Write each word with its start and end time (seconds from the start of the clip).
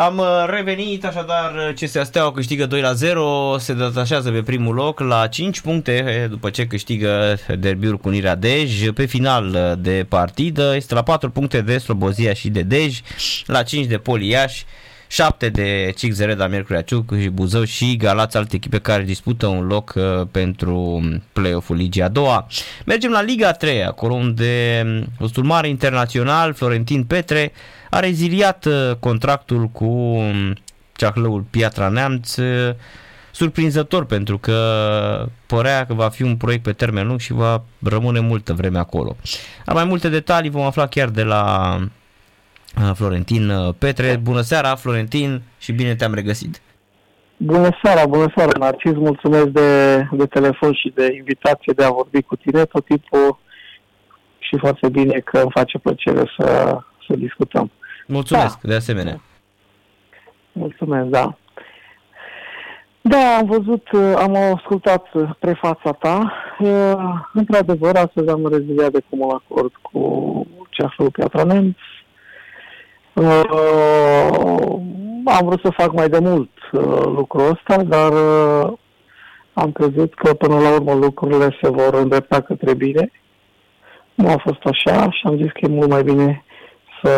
Am 0.00 0.18
uh, 0.18 0.26
revenit, 0.46 1.04
așadar 1.04 1.72
CSA 1.80 2.04
Steaua 2.04 2.32
câștigă 2.32 2.66
2 2.66 2.80
la 2.80 2.92
0, 2.92 3.56
se 3.58 3.72
detașează 3.72 4.30
pe 4.30 4.42
primul 4.42 4.74
loc 4.74 5.00
la 5.00 5.26
5 5.26 5.60
puncte 5.60 6.26
după 6.30 6.50
ce 6.50 6.66
câștigă 6.66 7.38
derbiul 7.58 7.96
cu 7.96 8.08
Nirea 8.08 8.34
Dej. 8.34 8.90
Pe 8.90 9.04
final 9.04 9.76
de 9.80 10.06
partidă 10.08 10.72
este 10.76 10.94
la 10.94 11.02
4 11.02 11.30
puncte 11.30 11.60
de 11.60 11.78
Slobozia 11.78 12.32
și 12.32 12.48
de 12.48 12.62
Dej, 12.62 13.00
la 13.46 13.62
5 13.62 13.86
de 13.86 13.98
Poliaș 13.98 14.62
7 15.06 15.48
de 15.48 15.92
CXR 15.94 16.24
Reda, 16.24 16.46
Miercurea 16.46 16.82
Ciuc 16.82 17.20
și 17.20 17.28
Buzău 17.28 17.64
și 17.64 17.96
Galați, 17.96 18.36
alte 18.36 18.56
echipe 18.56 18.78
care 18.78 19.02
dispută 19.02 19.46
un 19.46 19.66
loc 19.66 19.92
uh, 19.96 20.26
pentru 20.30 21.02
play-off-ul 21.32 21.76
Ligii 21.76 22.02
a 22.02 22.08
doua. 22.08 22.46
Mergem 22.86 23.10
la 23.10 23.22
Liga 23.22 23.52
3, 23.52 23.84
acolo 23.84 24.14
unde 24.14 24.84
ostul 25.18 25.44
mare 25.44 25.68
internațional, 25.68 26.54
Florentin 26.54 27.04
Petre, 27.04 27.52
a 27.90 28.00
reziliat 28.00 28.64
uh, 28.64 28.90
contractul 29.00 29.66
cu 29.66 29.84
um, 29.84 30.54
ceahlăul 30.92 31.44
Piatra 31.50 31.88
Neamț, 31.88 32.36
uh, 32.36 32.74
surprinzător 33.30 34.04
pentru 34.04 34.38
că 34.38 34.56
părea 35.46 35.86
că 35.86 35.94
va 35.94 36.08
fi 36.08 36.22
un 36.22 36.36
proiect 36.36 36.62
pe 36.62 36.72
termen 36.72 37.06
lung 37.06 37.20
și 37.20 37.32
va 37.32 37.62
rămâne 37.82 38.20
multă 38.20 38.52
vreme 38.52 38.78
acolo. 38.78 39.16
Am 39.66 39.74
mai 39.74 39.84
multe 39.84 40.08
detalii 40.08 40.50
vom 40.50 40.62
afla 40.62 40.86
chiar 40.86 41.08
de 41.08 41.22
la 41.22 41.76
Florentin 42.94 43.52
Petre. 43.78 44.16
Bună 44.22 44.40
seara, 44.40 44.74
Florentin, 44.74 45.42
și 45.58 45.72
bine 45.72 45.94
te-am 45.94 46.14
regăsit. 46.14 46.60
Bună 47.36 47.68
seara, 47.82 48.06
bună 48.06 48.32
seara, 48.36 48.58
Narcis. 48.58 48.92
Mulțumesc 48.92 49.46
de, 49.46 49.96
de 50.12 50.26
telefon 50.26 50.72
și 50.72 50.92
de 50.94 51.14
invitație 51.16 51.72
de 51.76 51.84
a 51.84 51.90
vorbi 51.90 52.22
cu 52.22 52.36
tine 52.36 52.64
tot 52.64 52.84
timpul 52.84 53.38
și 54.38 54.56
foarte 54.58 54.88
bine 54.88 55.18
că 55.18 55.38
îmi 55.38 55.50
face 55.54 55.78
plăcere 55.78 56.32
să, 56.38 56.78
să 57.06 57.14
discutăm. 57.16 57.70
Mulțumesc, 58.10 58.60
da. 58.60 58.68
de 58.68 58.74
asemenea. 58.74 59.20
Mulțumesc, 60.52 61.08
da. 61.08 61.36
Da, 63.00 63.36
am 63.38 63.46
văzut, 63.46 63.88
am 64.16 64.34
ascultat 64.34 65.06
prefața 65.38 65.92
ta. 65.92 66.32
Într-adevăr, 67.32 67.96
astăzi 67.96 68.28
am 68.28 68.46
reziliat 68.46 68.90
de 68.90 69.02
comun 69.10 69.30
acord 69.30 69.72
cu 69.82 70.46
Ceahlău 70.70 71.10
Piatra 71.10 71.44
Nemț 71.44 71.76
Uh, 73.20 74.80
am 75.24 75.44
vrut 75.44 75.60
să 75.62 75.70
fac 75.76 75.92
mai 75.92 76.08
de 76.08 76.18
mult 76.18 76.50
uh, 76.72 77.02
lucrul 77.04 77.50
ăsta, 77.50 77.82
dar 77.82 78.12
uh, 78.12 78.72
am 79.52 79.72
crezut 79.72 80.14
că 80.14 80.34
până 80.34 80.58
la 80.58 80.74
urmă 80.74 80.92
lucrurile 80.92 81.58
se 81.62 81.68
vor 81.68 81.94
îndrepta 81.94 82.40
către 82.40 82.74
bine. 82.74 83.10
Nu 84.14 84.28
a 84.28 84.36
fost 84.36 84.64
așa 84.64 85.10
și 85.10 85.20
am 85.24 85.36
zis 85.36 85.52
că 85.52 85.58
e 85.62 85.68
mult 85.68 85.88
mai 85.88 86.02
bine 86.02 86.44
să 87.02 87.10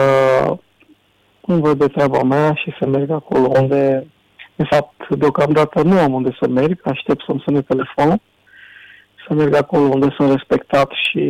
îmi 1.47 1.61
văd 1.61 1.79
de 1.79 1.87
treaba 1.87 2.23
mea 2.23 2.55
și 2.55 2.75
să 2.79 2.87
merg 2.87 3.11
acolo 3.11 3.53
unde, 3.61 4.07
de 4.55 4.65
fapt, 4.71 5.09
deocamdată 5.09 5.83
nu 5.83 5.99
am 5.99 6.13
unde 6.13 6.37
să 6.41 6.49
merg, 6.49 6.81
aștept 6.85 7.25
să-mi 7.27 7.43
sune 7.45 7.63
telefonul, 7.63 8.21
să 9.29 9.35
merg 9.35 9.55
acolo 9.55 9.85
unde 9.85 10.15
sunt 10.17 10.31
respectat 10.31 10.91
și 11.11 11.21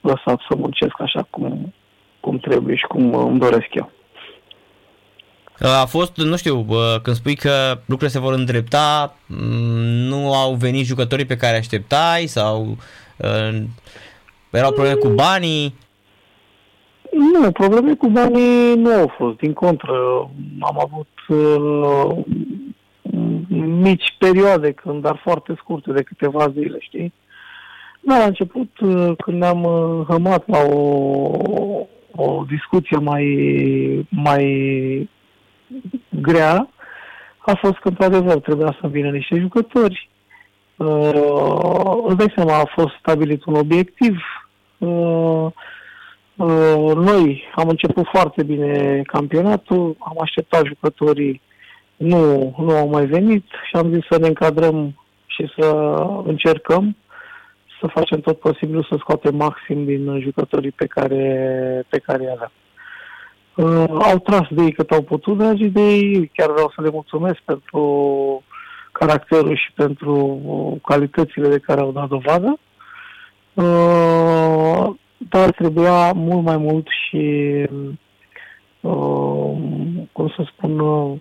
lăsat 0.00 0.40
să 0.48 0.56
muncesc 0.56 0.94
așa 1.00 1.26
cum, 1.30 1.74
cum 2.20 2.38
trebuie 2.38 2.76
și 2.76 2.84
cum 2.84 3.14
îmi 3.14 3.38
doresc 3.38 3.68
eu. 3.72 3.90
A 5.60 5.84
fost, 5.84 6.16
nu 6.16 6.36
știu, 6.36 6.66
când 7.02 7.16
spui 7.16 7.34
că 7.34 7.78
lucrurile 7.78 8.08
se 8.08 8.18
vor 8.18 8.32
îndrepta, 8.32 9.16
nu 10.08 10.34
au 10.34 10.54
venit 10.54 10.86
jucătorii 10.86 11.24
pe 11.24 11.36
care 11.36 11.56
așteptai 11.56 12.26
sau 12.26 12.76
erau 14.50 14.72
probleme 14.72 14.94
cu 14.94 15.08
banii? 15.08 15.74
Nu, 17.30 17.52
probleme 17.52 17.94
cu 17.94 18.08
banii 18.08 18.74
nu 18.76 18.90
au 18.90 19.12
fost. 19.16 19.36
Din 19.36 19.52
contră, 19.52 19.92
am 20.60 20.78
avut 20.84 21.08
uh, 21.28 22.24
mici 23.58 24.16
perioade, 24.18 24.72
când, 24.72 25.02
dar 25.02 25.20
foarte 25.22 25.54
scurte, 25.58 25.92
de 25.92 26.02
câteva 26.02 26.48
zile, 26.52 26.76
știi? 26.80 27.12
Da, 28.00 28.18
la 28.18 28.24
început, 28.24 28.78
uh, 28.80 29.12
când 29.24 29.38
ne-am 29.38 29.64
uh, 29.64 30.06
hămat 30.08 30.48
la 30.48 30.58
o, 30.58 31.30
o 32.14 32.44
discuție 32.48 32.96
mai, 32.96 33.26
mai 34.10 35.08
grea 36.08 36.68
a 37.38 37.54
fost 37.54 37.78
că, 37.78 37.88
într-adevăr, 37.88 38.40
trebuia 38.40 38.78
să 38.80 38.88
vină 38.88 39.10
niște 39.10 39.38
jucători. 39.38 40.10
Uh, 40.76 42.02
îți 42.06 42.16
dai 42.16 42.32
seama, 42.34 42.58
a 42.58 42.70
fost 42.74 42.94
stabilit 42.98 43.44
un 43.44 43.54
obiectiv. 43.54 44.16
Uh, 44.78 44.88
uh, 44.88 45.52
noi 46.94 47.42
am 47.54 47.68
început 47.68 48.06
foarte 48.12 48.42
bine 48.42 49.02
campionatul, 49.06 49.96
am 49.98 50.16
așteptat 50.20 50.64
jucătorii, 50.64 51.40
nu, 51.96 52.54
nu 52.58 52.70
au 52.76 52.88
mai 52.88 53.06
venit 53.06 53.44
și 53.68 53.76
am 53.76 53.92
zis 53.92 54.04
să 54.10 54.18
ne 54.18 54.26
încadrăm 54.26 54.94
și 55.26 55.52
să 55.58 55.96
încercăm 56.24 56.96
să 57.80 57.86
facem 57.86 58.20
tot 58.20 58.38
posibilul 58.38 58.86
să 58.90 58.96
scoatem 58.98 59.36
maxim 59.36 59.84
din 59.84 60.20
jucătorii 60.20 60.70
pe 60.70 60.86
care, 60.86 61.84
pe 61.88 61.98
care 61.98 62.22
i 62.22 62.28
avem. 62.28 62.52
Uh, 63.54 63.84
au 63.88 64.18
tras 64.18 64.46
de 64.50 64.62
ei 64.62 64.72
cât 64.72 64.90
au 64.90 65.02
putut, 65.02 65.38
dragii 65.38 65.70
de 65.70 65.80
ei. 65.80 66.30
Chiar 66.34 66.50
vreau 66.50 66.72
să 66.74 66.82
le 66.82 66.90
mulțumesc 66.90 67.38
pentru 67.44 68.42
caracterul 68.92 69.56
și 69.56 69.72
pentru 69.74 70.80
calitățile 70.84 71.48
de 71.48 71.58
care 71.58 71.80
au 71.80 71.92
dat 71.92 72.08
dovadă. 72.08 72.58
Uh, 73.54 74.94
dar 75.28 75.50
trebuia 75.50 76.12
mult 76.12 76.44
mai 76.44 76.56
mult 76.56 76.86
și, 76.88 77.16
uh, 78.80 79.56
cum 80.12 80.28
să 80.36 80.46
spun, 80.46 80.78
uh, 80.78 81.18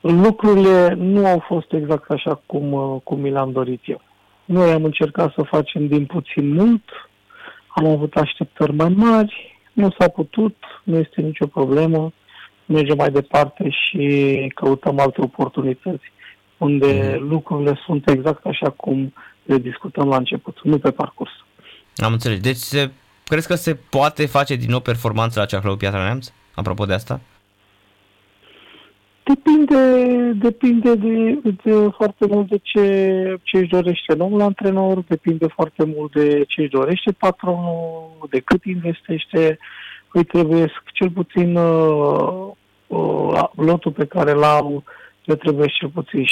lucrurile 0.00 0.94
nu 0.94 1.26
au 1.26 1.38
fost 1.38 1.72
exact 1.72 2.10
așa 2.10 2.42
cum, 2.46 2.72
uh, 2.72 3.00
cum 3.04 3.20
mi 3.20 3.30
le-am 3.30 3.52
dorit 3.52 3.80
eu. 3.84 4.00
Noi 4.44 4.70
am 4.70 4.84
încercat 4.84 5.32
să 5.32 5.42
facem 5.42 5.86
din 5.86 6.06
puțin 6.06 6.54
mult, 6.54 6.82
am 7.68 7.86
avut 7.86 8.14
așteptări 8.14 8.74
mai 8.74 8.88
mari, 8.88 9.58
nu 9.72 9.90
s-a 9.98 10.08
putut, 10.08 10.56
nu 10.84 10.96
este 10.96 11.20
nicio 11.20 11.46
problemă, 11.46 12.12
mergem 12.66 12.96
mai 12.96 13.10
departe 13.10 13.68
și 13.70 14.52
căutăm 14.54 14.98
alte 14.98 15.20
oportunități 15.20 16.12
unde 16.58 17.16
mm. 17.18 17.28
lucrurile 17.28 17.80
sunt 17.84 18.10
exact 18.10 18.46
așa 18.46 18.70
cum 18.70 19.12
le 19.42 19.58
discutăm 19.58 20.08
la 20.08 20.16
început, 20.16 20.60
nu 20.62 20.78
pe 20.78 20.90
parcurs. 20.90 21.30
Am 21.96 22.12
înțeles. 22.12 22.40
Deci 22.40 22.56
se, 22.56 22.90
crezi 23.24 23.46
că 23.46 23.54
se 23.54 23.74
poate 23.74 24.26
face 24.26 24.54
din 24.54 24.70
nou 24.70 24.80
performanță 24.80 25.40
la 25.40 25.46
Ceahlău 25.46 25.76
Piatra 25.76 26.02
Neamț? 26.02 26.28
Apropo 26.54 26.84
de 26.84 26.92
asta? 26.92 27.20
Depinde, 29.22 30.32
depinde 30.32 30.94
de, 30.94 31.40
de 31.62 31.88
foarte 31.96 32.26
mult 32.26 32.48
de 32.48 32.58
ce, 32.62 33.38
ce 33.42 33.58
își 33.58 33.68
dorește 33.68 34.14
noul 34.14 34.40
antrenor, 34.40 35.04
depinde 35.08 35.46
foarte 35.46 35.84
mult 35.84 36.12
de 36.12 36.44
ce 36.48 36.60
își 36.60 36.70
dorește 36.70 37.12
patronul, 37.12 38.26
de 38.30 38.40
cât 38.40 38.64
investește. 38.64 39.58
Îi 40.12 40.24
trebuie 40.24 40.72
cel 40.92 41.10
puțin 41.10 41.56
uh, 41.56 42.50
uh, 42.86 43.44
lotul 43.54 43.92
pe 43.92 44.04
care 44.04 44.32
l-au, 44.32 44.84
le 45.24 45.34
trebuie 45.34 45.68
cel 45.78 45.88
puțin 45.88 46.24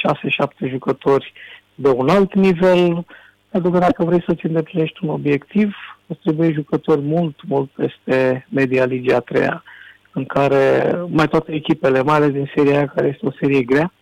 6-7 0.66 0.70
jucători 0.70 1.32
de 1.74 1.88
un 1.88 2.08
alt 2.08 2.34
nivel, 2.34 3.04
pentru 3.54 3.72
că 3.72 3.78
dacă 3.78 4.04
vrei 4.04 4.22
să-ți 4.26 4.46
îndeplinești 4.46 5.04
un 5.04 5.08
obiectiv, 5.08 5.74
îți 6.06 6.20
trebuie 6.20 6.52
jucători 6.52 7.00
mult, 7.00 7.40
mult 7.46 7.70
peste 7.70 8.46
media 8.50 8.84
Ligii 8.84 9.12
a 9.12 9.20
treia 9.20 9.62
în 10.12 10.24
care 10.24 10.92
mai 11.08 11.28
toate 11.28 11.52
echipele, 11.52 12.02
mai 12.02 12.14
ales 12.14 12.30
din 12.30 12.50
seria 12.54 12.76
aia, 12.76 12.86
care 12.86 13.06
este 13.06 13.26
o 13.26 13.36
serie 13.40 13.62
grea, 13.62 13.92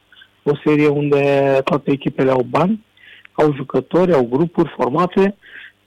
o 0.42 0.52
serie 0.64 0.88
unde 0.88 1.58
toate 1.64 1.90
echipele 1.90 2.30
au 2.30 2.46
bani, 2.48 2.84
au 3.32 3.54
jucători, 3.54 4.12
au 4.12 4.26
grupuri 4.30 4.74
formate 4.76 5.36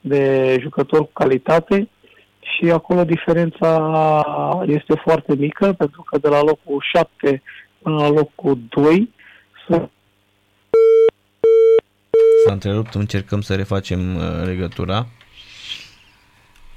de 0.01 0.57
jucători 0.61 1.03
cu 1.03 1.11
calitate 1.13 1.89
și 2.39 2.71
acolo 2.71 3.03
diferența 3.03 3.71
este 4.65 4.95
foarte 5.03 5.35
mică, 5.35 5.73
pentru 5.77 6.01
că 6.09 6.17
de 6.17 6.27
la 6.27 6.41
locul 6.41 6.83
7 6.93 7.41
până 7.81 7.95
la 7.95 8.09
locul 8.09 8.59
2 8.69 9.13
sunt 9.68 9.89
S-a 12.45 12.51
întrerupt, 12.51 12.94
încercăm 12.94 13.42
să 13.42 13.56
refacem 13.56 14.15
uh, 14.15 14.44
legătura. 14.44 15.07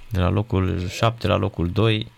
De 0.08 0.20
la 0.20 0.28
locul 0.28 0.88
7 0.88 1.26
la 1.26 1.36
locul 1.36 1.70
2 1.70 2.10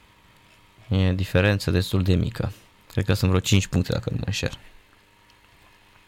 E 0.91 1.13
diferență 1.13 1.71
destul 1.71 2.03
de 2.03 2.15
mică. 2.15 2.53
Cred 2.93 3.05
că 3.05 3.13
sunt 3.13 3.31
vreo 3.31 3.41
5 3.41 3.67
puncte 3.67 3.93
dacă 3.93 4.09
nu 4.11 4.17
mă 4.17 4.23
înșer. 4.27 4.59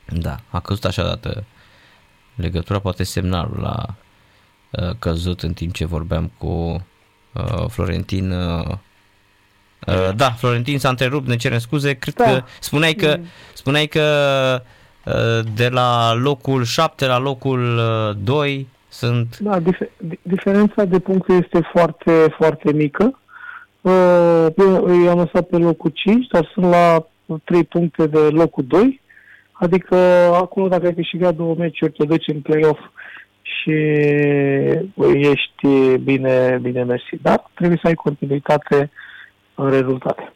Da, 0.04 0.40
a 0.48 0.60
căzut 0.60 0.84
așa 0.84 1.02
dată 1.02 1.44
legătura, 2.34 2.78
poate 2.78 3.02
semnalul 3.02 3.60
la 3.60 3.94
uh, 4.70 4.96
căzut 4.98 5.42
în 5.42 5.52
timp 5.52 5.74
ce 5.74 5.84
vorbeam 5.84 6.32
cu 6.38 6.86
uh, 7.32 7.64
Florentin. 7.68 8.30
Uh, 8.30 8.76
uh, 9.86 10.14
da, 10.14 10.32
Florentin 10.32 10.78
s-a 10.78 10.88
întrerupt, 10.88 11.26
ne 11.26 11.36
cerem 11.36 11.58
scuze. 11.58 11.94
Cred 11.94 12.14
da. 12.14 12.24
că 12.24 12.44
spuneai 12.60 12.94
că, 12.94 13.20
spuneai 13.54 13.86
că 13.86 14.02
uh, 14.64 14.70
de 15.54 15.68
la 15.68 16.14
locul 16.14 16.64
7 16.64 17.06
la 17.06 17.18
locul 17.18 17.76
uh, 17.76 18.16
2 18.24 18.66
sunt... 18.88 19.38
Da, 19.38 19.60
dif- 19.60 20.18
diferența 20.22 20.84
de 20.84 20.98
puncte 20.98 21.32
este 21.32 21.68
foarte, 21.72 22.34
foarte 22.36 22.72
mică. 22.72 23.18
Uh, 23.80 24.46
i-am 25.04 25.18
lăsat 25.18 25.42
pe 25.42 25.56
locul 25.56 25.90
5, 25.94 26.26
dar 26.26 26.50
sunt 26.52 26.64
la 26.66 27.06
trei 27.44 27.64
puncte 27.64 28.06
de 28.06 28.18
locul 28.18 28.64
2, 28.66 29.00
adică 29.52 29.96
acolo 30.34 30.68
dacă 30.68 30.86
ai 30.86 30.94
câștigat 30.94 31.34
două 31.34 31.54
meciuri, 31.58 31.92
te 31.92 32.04
duci 32.04 32.28
în 32.28 32.40
play-off 32.40 32.80
și 33.42 33.70
ești 35.14 35.96
bine, 36.02 36.58
bine 36.62 36.82
mersi. 36.82 37.16
Dar 37.22 37.50
trebuie 37.54 37.78
să 37.82 37.86
ai 37.86 37.94
continuitate 37.94 38.90
în 39.54 39.70
rezultate. 39.70 40.32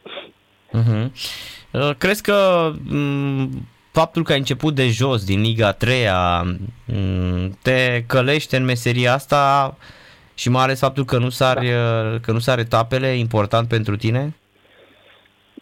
Uh-huh. 0.72 1.10
Crezi 1.98 2.22
că 2.22 2.70
m- 2.72 3.48
faptul 3.98 4.22
că 4.22 4.32
ai 4.32 4.38
început 4.38 4.74
de 4.74 4.88
jos 4.88 5.24
din 5.24 5.40
Liga 5.40 5.72
3 5.72 5.96
te 7.62 8.04
călește 8.06 8.56
în 8.56 8.64
meseria 8.64 9.12
asta 9.12 9.74
și 10.34 10.50
mai 10.50 10.62
ales 10.62 10.78
faptul 10.78 11.04
că 11.04 11.18
nu 11.18 11.28
sar, 11.28 11.56
da. 11.56 12.18
că 12.22 12.32
nu 12.32 12.38
sar 12.38 12.58
etapele 12.58 13.06
important 13.06 13.68
pentru 13.68 13.96
tine? 13.96 14.34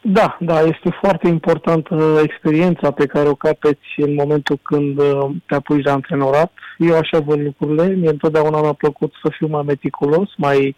Da, 0.03 0.37
da, 0.41 0.61
este 0.61 0.99
foarte 1.01 1.29
importantă 1.29 2.21
experiența 2.23 2.91
pe 2.91 3.07
care 3.07 3.29
o 3.29 3.35
capeți 3.35 3.89
în 3.97 4.15
momentul 4.15 4.59
când 4.63 4.99
uh, 4.99 5.31
te 5.47 5.55
apuci 5.55 5.83
de 5.83 5.91
antrenorat. 5.91 6.53
Eu 6.79 6.97
așa 6.97 7.19
văd 7.19 7.41
lucrurile, 7.41 7.87
mie 7.87 8.09
întotdeauna 8.09 8.61
mi-a 8.61 8.73
plăcut 8.73 9.13
să 9.23 9.33
fiu 9.37 9.47
mai 9.47 9.63
meticulos, 9.67 10.29
mai 10.37 10.77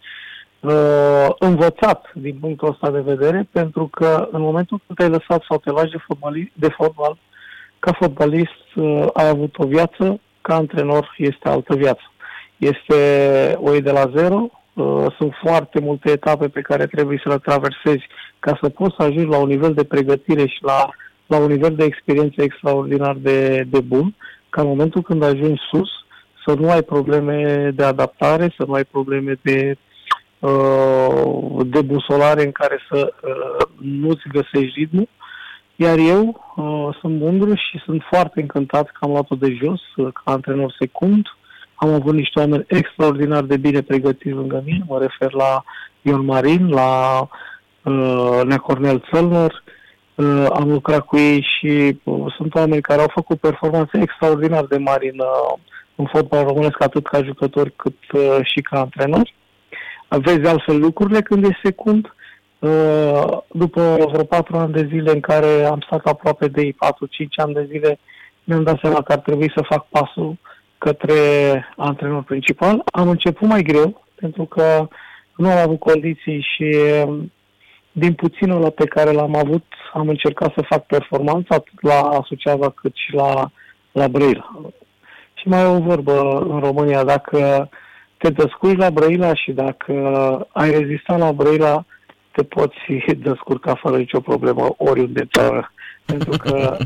uh, 0.60 1.28
învățat 1.38 2.10
din 2.14 2.36
punctul 2.40 2.68
ăsta 2.68 2.90
de 2.90 3.00
vedere, 3.00 3.48
pentru 3.52 3.86
că 3.86 4.28
în 4.32 4.40
momentul 4.40 4.80
când 4.86 4.98
te-ai 4.98 5.18
lăsat 5.18 5.44
sau 5.48 5.58
te 5.58 5.70
lași 5.70 5.90
de, 5.90 6.04
fotbali, 6.06 6.52
de 6.54 6.68
fotbal, 6.68 7.18
ca 7.78 7.92
fotbalist 7.92 8.74
uh, 8.74 9.06
ai 9.12 9.28
avut 9.28 9.54
o 9.58 9.66
viață, 9.66 10.20
ca 10.40 10.54
antrenor 10.54 11.14
este 11.16 11.48
altă 11.48 11.74
viață. 11.74 12.12
Este 12.56 12.98
o 13.60 13.70
de 13.70 13.90
la 13.90 14.10
zero, 14.16 14.50
uh, 14.74 15.06
sunt 15.18 15.32
foarte 15.42 15.80
multe 15.80 16.10
etape 16.10 16.48
pe 16.48 16.60
care 16.60 16.86
trebuie 16.86 17.20
să 17.22 17.28
le 17.28 17.38
traversezi 17.38 18.06
ca 18.38 18.58
să 18.62 18.68
poți 18.68 18.94
să 18.98 19.02
ajungi 19.02 19.30
la 19.30 19.38
un 19.38 19.48
nivel 19.48 19.74
de 19.74 19.84
pregătire 19.84 20.46
și 20.46 20.58
la, 20.60 20.88
la 21.26 21.36
un 21.36 21.46
nivel 21.46 21.74
de 21.74 21.84
experiență 21.84 22.42
extraordinar 22.42 23.16
de, 23.20 23.66
de 23.68 23.80
bun, 23.80 24.14
ca 24.50 24.60
în 24.60 24.68
momentul 24.68 25.02
când 25.02 25.22
ajungi 25.22 25.60
sus, 25.70 25.88
să 26.46 26.54
nu 26.54 26.70
ai 26.70 26.82
probleme 26.82 27.70
de 27.74 27.84
adaptare, 27.84 28.54
să 28.56 28.64
nu 28.66 28.72
ai 28.72 28.84
probleme 28.84 29.38
de 29.42 29.76
uh, 30.38 31.66
de 31.66 31.82
busolare 31.82 32.44
în 32.44 32.52
care 32.52 32.78
să 32.90 33.14
uh, 33.22 33.66
nu-ți 33.80 34.28
găsești 34.32 34.78
ritmul. 34.78 35.08
Iar 35.76 35.98
eu 35.98 36.44
uh, 36.56 36.96
sunt 37.00 37.20
mândru 37.20 37.54
și 37.54 37.78
sunt 37.84 38.02
foarte 38.10 38.40
încântat 38.40 38.86
că 38.86 38.96
am 39.00 39.10
luat-o 39.10 39.34
de 39.34 39.58
jos, 39.62 39.80
uh, 39.96 40.12
ca 40.12 40.32
antrenor 40.32 40.74
secund. 40.78 41.26
Am 41.74 41.92
avut 41.92 42.14
niște 42.14 42.38
oameni 42.38 42.64
extraordinar 42.68 43.42
de 43.42 43.56
bine 43.56 43.82
pregătiți 43.82 44.34
lângă 44.34 44.62
mine, 44.64 44.84
mă 44.86 44.98
refer 44.98 45.32
la 45.32 45.64
Ion 46.02 46.24
Marin, 46.24 46.68
la 46.68 47.20
uh, 47.82 48.40
Nea 48.44 48.56
Cornel 48.56 49.04
Țălner, 49.12 49.62
uh, 50.14 50.46
am 50.52 50.70
lucrat 50.70 51.00
cu 51.00 51.16
ei 51.16 51.46
și 51.58 52.00
uh, 52.02 52.34
sunt 52.36 52.54
oameni 52.54 52.82
care 52.82 53.00
au 53.00 53.10
făcut 53.14 53.40
performanțe 53.40 54.00
extraordinar 54.00 54.64
de 54.64 54.76
mari 54.76 55.08
în, 55.08 55.18
uh, 55.18 55.58
în 55.94 56.04
fotbal 56.04 56.44
românesc, 56.44 56.82
atât 56.82 57.06
ca 57.06 57.22
jucători 57.22 57.72
cât 57.76 57.96
uh, 58.12 58.38
și 58.42 58.60
ca 58.60 58.80
antrenori. 58.80 59.34
Vezi 60.08 60.46
altfel 60.46 60.78
lucrurile 60.78 61.22
când 61.22 61.44
e 61.44 61.58
secund. 61.62 62.04
Uh, 62.04 62.12
după 63.48 64.06
vreo 64.10 64.24
patru 64.24 64.56
ani 64.56 64.72
de 64.72 64.86
zile 64.90 65.10
în 65.10 65.20
care 65.20 65.64
am 65.64 65.80
stat 65.86 66.06
aproape 66.06 66.48
de 66.48 66.60
ei, 66.62 66.72
4-5 66.72 66.76
ani 67.36 67.54
de 67.54 67.66
zile, 67.70 67.98
mi-am 68.44 68.62
dat 68.62 68.78
seama 68.82 69.02
că 69.02 69.12
ar 69.12 69.18
trebui 69.18 69.52
să 69.56 69.62
fac 69.68 69.86
pasul 69.88 70.36
către 70.78 71.14
antrenor 71.76 72.22
principal. 72.22 72.82
Am 72.92 73.08
început 73.08 73.48
mai 73.48 73.62
greu, 73.62 74.04
pentru 74.14 74.44
că 74.44 74.88
nu 75.36 75.50
am 75.50 75.58
avut 75.58 75.78
condiții 75.78 76.46
și 76.54 76.76
um, 77.06 77.32
din 77.92 78.14
puținul 78.14 78.60
la 78.60 78.70
pe 78.70 78.84
care 78.84 79.10
l-am 79.10 79.36
avut, 79.36 79.64
am 79.92 80.08
încercat 80.08 80.52
să 80.56 80.64
fac 80.68 80.86
performanță 80.86 81.54
atât 81.54 81.82
la 81.82 82.20
Suceava 82.24 82.70
cât 82.70 82.92
și 82.94 83.14
la, 83.14 83.50
la 83.92 84.08
Brăila. 84.08 84.60
Și 85.34 85.48
mai 85.48 85.60
e 85.60 85.64
o 85.64 85.80
vorbă 85.80 86.46
în 86.48 86.60
România, 86.60 87.04
dacă 87.04 87.68
te 88.16 88.30
descurci 88.30 88.78
la 88.78 88.90
Brăila 88.90 89.34
și 89.34 89.52
dacă 89.52 89.92
ai 90.52 90.70
rezistat 90.70 91.18
la 91.18 91.32
Brăila, 91.32 91.84
te 92.36 92.42
poți 92.42 92.76
descurca 93.16 93.74
fără 93.74 93.96
nicio 93.96 94.20
problemă 94.20 94.74
oriunde 94.76 95.20
în 95.20 95.28
țară. 95.32 95.72
Pentru 96.12 96.36
că 96.36 96.76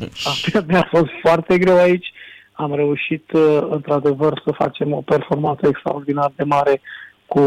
mi-a 0.67 0.89
fost 0.91 1.11
foarte 1.23 1.59
greu 1.59 1.77
aici. 1.77 2.13
Am 2.53 2.75
reușit, 2.75 3.33
uh, 3.33 3.67
într-adevăr, 3.71 4.41
să 4.45 4.53
facem 4.53 4.93
o 4.93 5.01
performanță 5.01 5.67
extraordinar 5.67 6.33
de 6.37 6.45
mare 6.45 6.81
cu 7.27 7.41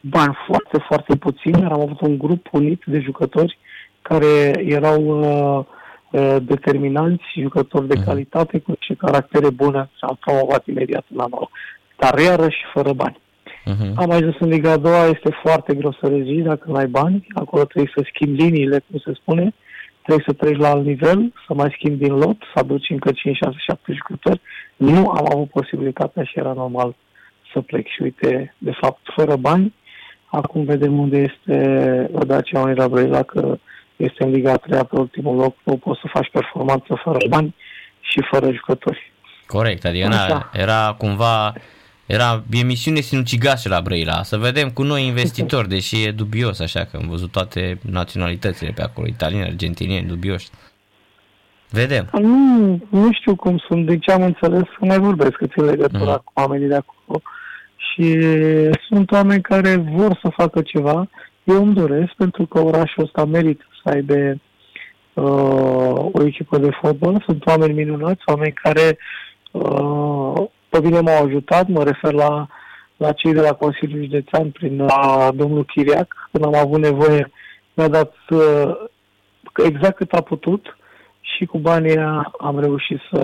bani 0.00 0.36
foarte, 0.46 0.78
foarte 0.88 1.16
puțini. 1.16 1.64
Am 1.64 1.80
avut 1.80 2.00
un 2.00 2.18
grup 2.18 2.46
unit 2.52 2.82
de 2.86 3.00
jucători 3.00 3.58
care 4.02 4.64
erau 4.64 5.02
uh, 5.02 5.64
uh, 6.10 6.36
determinanți, 6.42 7.24
jucători 7.40 7.88
de 7.88 7.96
mhm. 7.96 8.04
calitate, 8.06 8.58
cu 8.58 8.70
niște 8.70 8.94
caractere 8.94 9.50
bune 9.50 9.90
și 9.96 10.04
am 10.08 10.18
promovat 10.20 10.66
imediat 10.66 11.04
la 11.14 11.26
nouă. 11.30 11.48
Dar 11.96 12.18
iarăși 12.18 12.64
fără 12.72 12.92
bani. 12.92 13.18
Uh-huh. 13.66 13.92
Am 13.94 14.10
ajuns 14.10 14.34
în 14.38 14.48
Liga 14.48 14.70
a 14.70 14.76
doua, 14.76 15.04
este 15.06 15.38
foarte 15.42 15.74
greu 15.74 15.96
să 16.00 16.08
rezizi 16.08 16.42
dacă 16.42 16.64
nu 16.66 16.74
ai 16.74 16.86
bani. 16.86 17.26
Acolo 17.34 17.64
trebuie 17.64 17.92
să 17.96 18.06
schimbi 18.12 18.42
liniile, 18.42 18.84
cum 18.90 18.98
se 19.04 19.12
spune. 19.14 19.54
Trebuie 20.02 20.24
să 20.28 20.32
treci 20.32 20.58
la 20.58 20.70
alt 20.70 20.84
nivel, 20.84 21.32
să 21.46 21.54
mai 21.54 21.74
schimbi 21.76 22.04
din 22.04 22.14
lot, 22.14 22.36
să 22.54 22.58
aduci 22.58 22.90
încă 22.90 23.12
5, 23.12 23.36
6, 23.36 23.54
7 23.58 23.92
jucători. 23.92 24.40
Nu 24.76 25.08
am 25.08 25.26
avut 25.32 25.50
posibilitatea 25.50 26.22
și 26.22 26.38
era 26.38 26.52
normal 26.52 26.94
să 27.52 27.60
plec. 27.60 27.86
Și 27.86 28.02
uite, 28.02 28.54
de 28.58 28.72
fapt, 28.80 29.00
fără 29.16 29.36
bani, 29.36 29.74
acum 30.26 30.64
vedem 30.64 30.98
unde 30.98 31.18
este 31.18 32.10
Dacia 32.26 32.60
Unii 32.60 32.88
Brăila, 32.88 33.22
că 33.22 33.58
este 33.96 34.24
în 34.24 34.30
Liga 34.30 34.56
3 34.56 34.84
pe 34.84 34.98
ultimul 34.98 35.36
loc, 35.36 35.56
nu 35.62 35.76
poți 35.76 36.00
să 36.00 36.06
faci 36.12 36.30
performanță 36.32 37.00
fără 37.04 37.18
bani 37.28 37.54
și 38.00 38.22
fără 38.30 38.52
jucători. 38.52 39.12
Corect, 39.46 39.84
adică 39.84 40.08
na, 40.08 40.50
era 40.52 40.94
cumva 40.98 41.52
era 42.06 42.42
emisiune 42.50 43.00
sinucigașă 43.00 43.68
la 43.68 43.80
Brăila. 43.80 44.22
Să 44.22 44.36
vedem 44.36 44.70
cu 44.70 44.82
noi 44.82 45.06
investitori, 45.06 45.68
deși 45.74 46.02
e 46.04 46.10
dubios 46.10 46.60
așa, 46.60 46.84
că 46.84 46.96
am 46.96 47.08
văzut 47.08 47.30
toate 47.30 47.78
naționalitățile 47.90 48.72
pe 48.74 48.82
acolo, 48.82 49.06
italieni, 49.06 49.44
argentinieni, 49.44 50.06
dubioși. 50.06 50.48
Vedem. 51.70 52.08
Nu, 52.12 52.80
nu 52.90 53.12
știu 53.12 53.36
cum 53.36 53.58
sunt, 53.68 53.86
de 53.86 53.98
ce 53.98 54.12
am 54.12 54.22
înțeles, 54.22 54.62
să 54.62 54.84
mai 54.84 54.98
vorbesc 54.98 55.32
cât 55.32 55.52
în 55.54 55.64
legătura 55.64 56.10
mm. 56.10 56.22
cu 56.24 56.32
oamenii 56.34 56.68
de 56.68 56.74
acolo. 56.74 57.20
Și 57.76 58.18
sunt 58.88 59.10
oameni 59.10 59.42
care 59.42 59.76
vor 59.76 60.18
să 60.22 60.28
facă 60.36 60.62
ceva. 60.62 61.08
Eu 61.44 61.62
îmi 61.62 61.74
doresc, 61.74 62.12
pentru 62.16 62.46
că 62.46 62.60
orașul 62.60 63.02
ăsta 63.02 63.24
merită 63.24 63.64
să 63.82 63.90
aibă 63.90 64.14
uh, 65.14 66.08
o 66.12 66.24
echipă 66.24 66.58
de 66.58 66.70
fotbal. 66.80 67.22
Sunt 67.26 67.46
oameni 67.46 67.72
minunați, 67.72 68.22
oameni 68.26 68.52
care 68.52 68.98
uh, 69.50 70.46
pe 70.80 70.86
mine 70.86 71.00
m-au 71.00 71.24
ajutat, 71.24 71.68
mă 71.68 71.84
refer 71.84 72.12
la, 72.12 72.46
la 72.96 73.12
cei 73.12 73.32
de 73.32 73.40
la 73.40 73.52
Consiliul 73.52 74.02
Județean 74.02 74.50
prin 74.50 74.76
la 74.76 75.30
domnul 75.34 75.64
Chiriac, 75.64 76.28
când 76.32 76.44
am 76.44 76.54
avut 76.54 76.80
nevoie, 76.80 77.30
mi-a 77.74 77.88
dat 77.88 78.14
uh, 78.30 78.74
exact 79.64 79.96
cât 79.96 80.12
a 80.12 80.20
putut 80.20 80.76
și 81.20 81.44
cu 81.44 81.58
banii 81.58 81.98
am 82.38 82.60
reușit 82.60 83.00
să, 83.10 83.20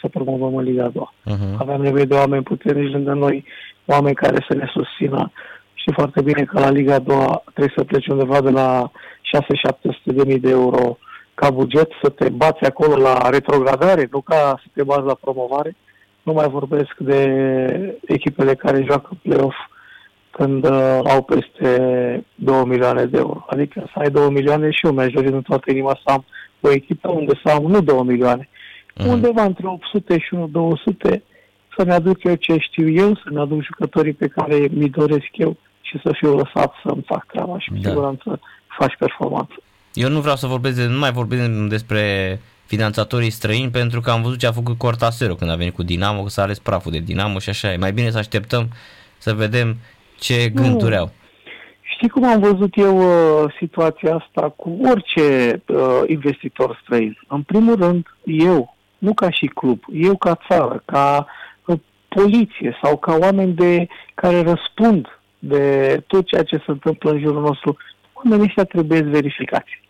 să 0.00 0.08
promovăm 0.08 0.56
în 0.56 0.64
Liga 0.64 0.88
2. 0.88 1.10
Uh-huh. 1.26 1.56
Aveam 1.58 1.80
nevoie 1.80 2.04
de 2.04 2.14
oameni 2.14 2.42
puternici 2.42 2.92
lângă 2.92 3.12
noi, 3.12 3.44
oameni 3.84 4.14
care 4.14 4.46
să 4.48 4.56
ne 4.56 4.70
susțină. 4.72 5.32
Știi 5.74 5.92
foarte 5.92 6.22
bine 6.22 6.44
că 6.44 6.60
la 6.60 6.70
Liga 6.70 6.98
2 6.98 7.16
trebuie 7.54 7.74
să 7.76 7.84
pleci 7.84 8.06
undeva 8.06 8.40
de 8.40 8.50
la 8.50 8.90
6-700 8.90 9.74
de 10.04 10.22
mii 10.26 10.38
de 10.38 10.50
euro 10.50 10.98
ca 11.34 11.50
buget, 11.50 11.90
să 12.02 12.08
te 12.08 12.28
bați 12.28 12.64
acolo 12.64 12.96
la 12.96 13.28
retrogradare, 13.28 14.08
nu 14.10 14.20
ca 14.20 14.60
să 14.62 14.68
te 14.74 14.82
bați 14.82 15.06
la 15.06 15.14
promovare. 15.14 15.76
Nu 16.28 16.34
mai 16.34 16.48
vorbesc 16.48 16.94
de 16.98 17.20
echipele 18.06 18.54
care 18.54 18.84
joacă 18.86 19.10
play-off 19.22 19.56
când 20.30 20.64
uh, 20.64 21.00
au 21.04 21.22
peste 21.22 21.70
2 22.34 22.64
milioane 22.64 23.04
de 23.04 23.18
euro. 23.18 23.44
Adică 23.48 23.82
să 23.92 23.98
ai 23.98 24.10
2 24.10 24.30
milioane 24.30 24.70
și 24.70 24.86
eu 24.86 24.92
mi-aș 24.92 25.12
dori 25.12 25.26
în 25.26 25.42
toată 25.42 25.70
inima 25.70 25.98
să 26.04 26.12
am 26.12 26.24
o 26.60 26.70
echipă 26.70 27.08
unde 27.08 27.40
să 27.44 27.50
am 27.50 27.62
nu 27.62 27.80
2 27.80 28.02
milioane, 28.02 28.48
mm. 28.94 29.06
undeva 29.06 29.42
între 29.42 29.66
800 29.66 30.18
și 30.18 30.36
200 30.50 31.22
să-mi 31.76 31.92
aduc 31.92 32.24
eu 32.24 32.34
ce 32.34 32.56
știu 32.58 32.88
eu, 32.90 33.14
să-mi 33.24 33.40
aduc 33.40 33.62
jucătorii 33.62 34.12
pe 34.12 34.26
care 34.26 34.68
mi 34.70 34.88
doresc 34.88 35.28
eu 35.32 35.56
și 35.80 36.00
să 36.04 36.10
fiu 36.12 36.34
lăsat 36.34 36.72
să-mi 36.84 37.04
fac 37.06 37.26
treaba 37.26 37.58
și 37.58 37.68
cu 37.68 37.76
da. 37.80 37.88
siguranță 37.88 38.40
faci 38.78 38.96
performanță. 38.98 39.54
Eu 39.92 40.08
nu 40.08 40.20
vreau 40.20 40.36
să 40.36 40.46
vorbesc, 40.46 40.76
de, 40.76 40.86
nu 40.86 40.98
mai 40.98 41.12
vorbim 41.12 41.68
despre 41.68 42.02
finanțatorii 42.68 43.30
străini 43.30 43.70
pentru 43.70 44.00
că 44.00 44.10
am 44.10 44.22
văzut 44.22 44.38
ce 44.38 44.46
a 44.46 44.52
făcut 44.52 44.78
Cortasero 44.78 45.34
când 45.34 45.50
a 45.50 45.56
venit 45.56 45.74
cu 45.74 45.82
Dinamo, 45.82 46.22
că 46.22 46.28
s-a 46.28 46.42
ales 46.42 46.58
praful 46.58 46.92
de 46.92 46.98
Dinamo 46.98 47.38
și 47.38 47.48
așa 47.48 47.72
e. 47.72 47.76
Mai 47.76 47.92
bine 47.92 48.10
să 48.10 48.18
așteptăm 48.18 48.68
să 49.18 49.32
vedem 49.34 49.76
ce 50.18 50.48
gânduri 50.54 50.96
au. 50.96 51.10
Știi 51.80 52.08
cum 52.08 52.24
am 52.24 52.40
văzut 52.40 52.76
eu 52.76 52.96
uh, 52.98 53.54
situația 53.58 54.14
asta 54.14 54.48
cu 54.48 54.78
orice 54.90 55.60
uh, 55.66 56.02
investitor 56.06 56.80
străin? 56.82 57.18
În 57.28 57.42
primul 57.42 57.76
rând, 57.76 58.06
eu, 58.24 58.76
nu 58.98 59.14
ca 59.14 59.30
și 59.30 59.46
club, 59.46 59.82
eu 59.92 60.16
ca 60.16 60.38
țară, 60.48 60.82
ca 60.84 61.26
uh, 61.64 61.78
poliție 62.08 62.78
sau 62.82 62.96
ca 62.96 63.16
oameni 63.20 63.52
de 63.52 63.88
care 64.14 64.42
răspund 64.42 65.06
de 65.38 65.96
tot 66.06 66.26
ceea 66.26 66.42
ce 66.42 66.56
se 66.56 66.70
întâmplă 66.70 67.10
în 67.10 67.20
jurul 67.20 67.42
nostru, 67.42 67.76
oamenii 68.12 68.44
ăștia 68.44 68.64
trebuie 68.64 69.00
verificați 69.00 69.80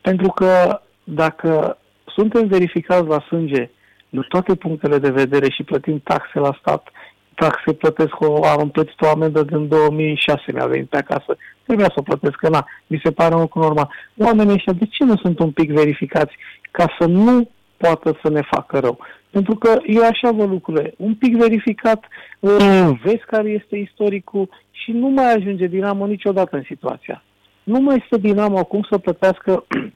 Pentru 0.00 0.28
că 0.28 0.80
dacă 1.04 1.78
suntem 2.16 2.46
verificați 2.46 3.06
la 3.06 3.20
sânge 3.28 3.70
de 4.08 4.20
toate 4.28 4.54
punctele 4.54 4.98
de 4.98 5.10
vedere 5.10 5.50
și 5.50 5.62
plătim 5.62 6.00
taxe 6.04 6.38
la 6.38 6.56
stat, 6.60 6.88
taxe 7.34 7.72
plătesc 7.72 8.20
o, 8.20 8.44
am 8.44 8.70
plătit 8.70 9.00
o 9.00 9.08
amendă 9.08 9.42
din 9.42 9.68
2006, 9.68 10.52
mi-a 10.52 10.66
venit 10.66 10.88
pe 10.88 10.96
acasă, 10.96 11.36
trebuia 11.66 11.86
să 11.86 11.94
o 11.96 12.02
plătesc, 12.02 12.36
că 12.36 12.48
na, 12.48 12.66
mi 12.86 13.00
se 13.04 13.10
pare 13.10 13.34
un 13.34 13.40
lucru 13.40 13.60
normal. 13.60 13.88
Oamenii 14.16 14.52
ăștia, 14.52 14.72
de 14.72 14.86
ce 14.90 15.04
nu 15.04 15.16
sunt 15.16 15.38
un 15.38 15.50
pic 15.50 15.70
verificați 15.72 16.34
ca 16.70 16.96
să 16.98 17.06
nu 17.06 17.48
poată 17.76 18.18
să 18.22 18.30
ne 18.30 18.42
facă 18.50 18.78
rău? 18.78 18.98
Pentru 19.30 19.54
că 19.54 19.78
eu 19.86 20.02
așa 20.02 20.30
văd 20.30 20.48
lucrurile. 20.48 20.94
Un 20.96 21.14
pic 21.14 21.36
verificat, 21.36 22.04
uh, 22.40 22.90
vezi 23.02 23.24
care 23.26 23.48
este 23.48 23.76
istoricul 23.76 24.48
și 24.70 24.90
nu 24.92 25.08
mai 25.08 25.32
ajunge 25.32 25.66
Dinamo 25.66 26.06
niciodată 26.06 26.56
în 26.56 26.62
situația. 26.66 27.22
Nu 27.62 27.80
mai 27.80 28.02
este 28.02 28.18
Dinamo 28.18 28.58
acum 28.58 28.86
să 28.90 28.98
plătească 28.98 29.64
uh, 29.76 29.86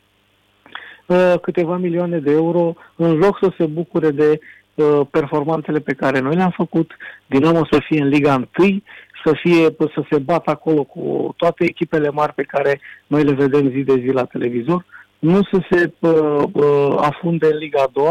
câteva 1.43 1.77
milioane 1.77 2.19
de 2.19 2.31
euro 2.31 2.75
în 2.97 3.19
loc 3.19 3.39
să 3.43 3.53
se 3.59 3.67
bucure 3.67 4.11
de 4.11 4.41
uh, 4.75 5.01
performanțele 5.11 5.79
pe 5.79 5.93
care 5.93 6.19
noi 6.19 6.35
le-am 6.35 6.53
făcut, 6.57 6.97
Dinamo 7.27 7.67
să 7.71 7.79
fie 7.89 8.01
în 8.03 8.09
Liga 8.09 8.49
1, 8.59 8.83
să, 9.25 9.33
fie, 9.35 9.65
să 9.79 10.05
se 10.11 10.19
bată 10.19 10.51
acolo 10.51 10.85
cu 10.85 11.35
toate 11.37 11.65
echipele 11.65 12.11
mari 12.11 12.35
pe 12.35 12.43
care 12.43 12.81
noi 13.07 13.25
le 13.25 13.33
vedem 13.33 13.71
zi 13.71 13.83
de 13.83 14.01
zi 14.05 14.07
la 14.07 14.25
televizor, 14.25 14.85
nu 15.19 15.41
să 15.43 15.59
se 15.71 15.93
uh, 15.99 16.43
uh, 16.53 16.95
afunde 16.97 17.47
în 17.47 17.59
Liga 17.59 17.85
2 17.93 18.05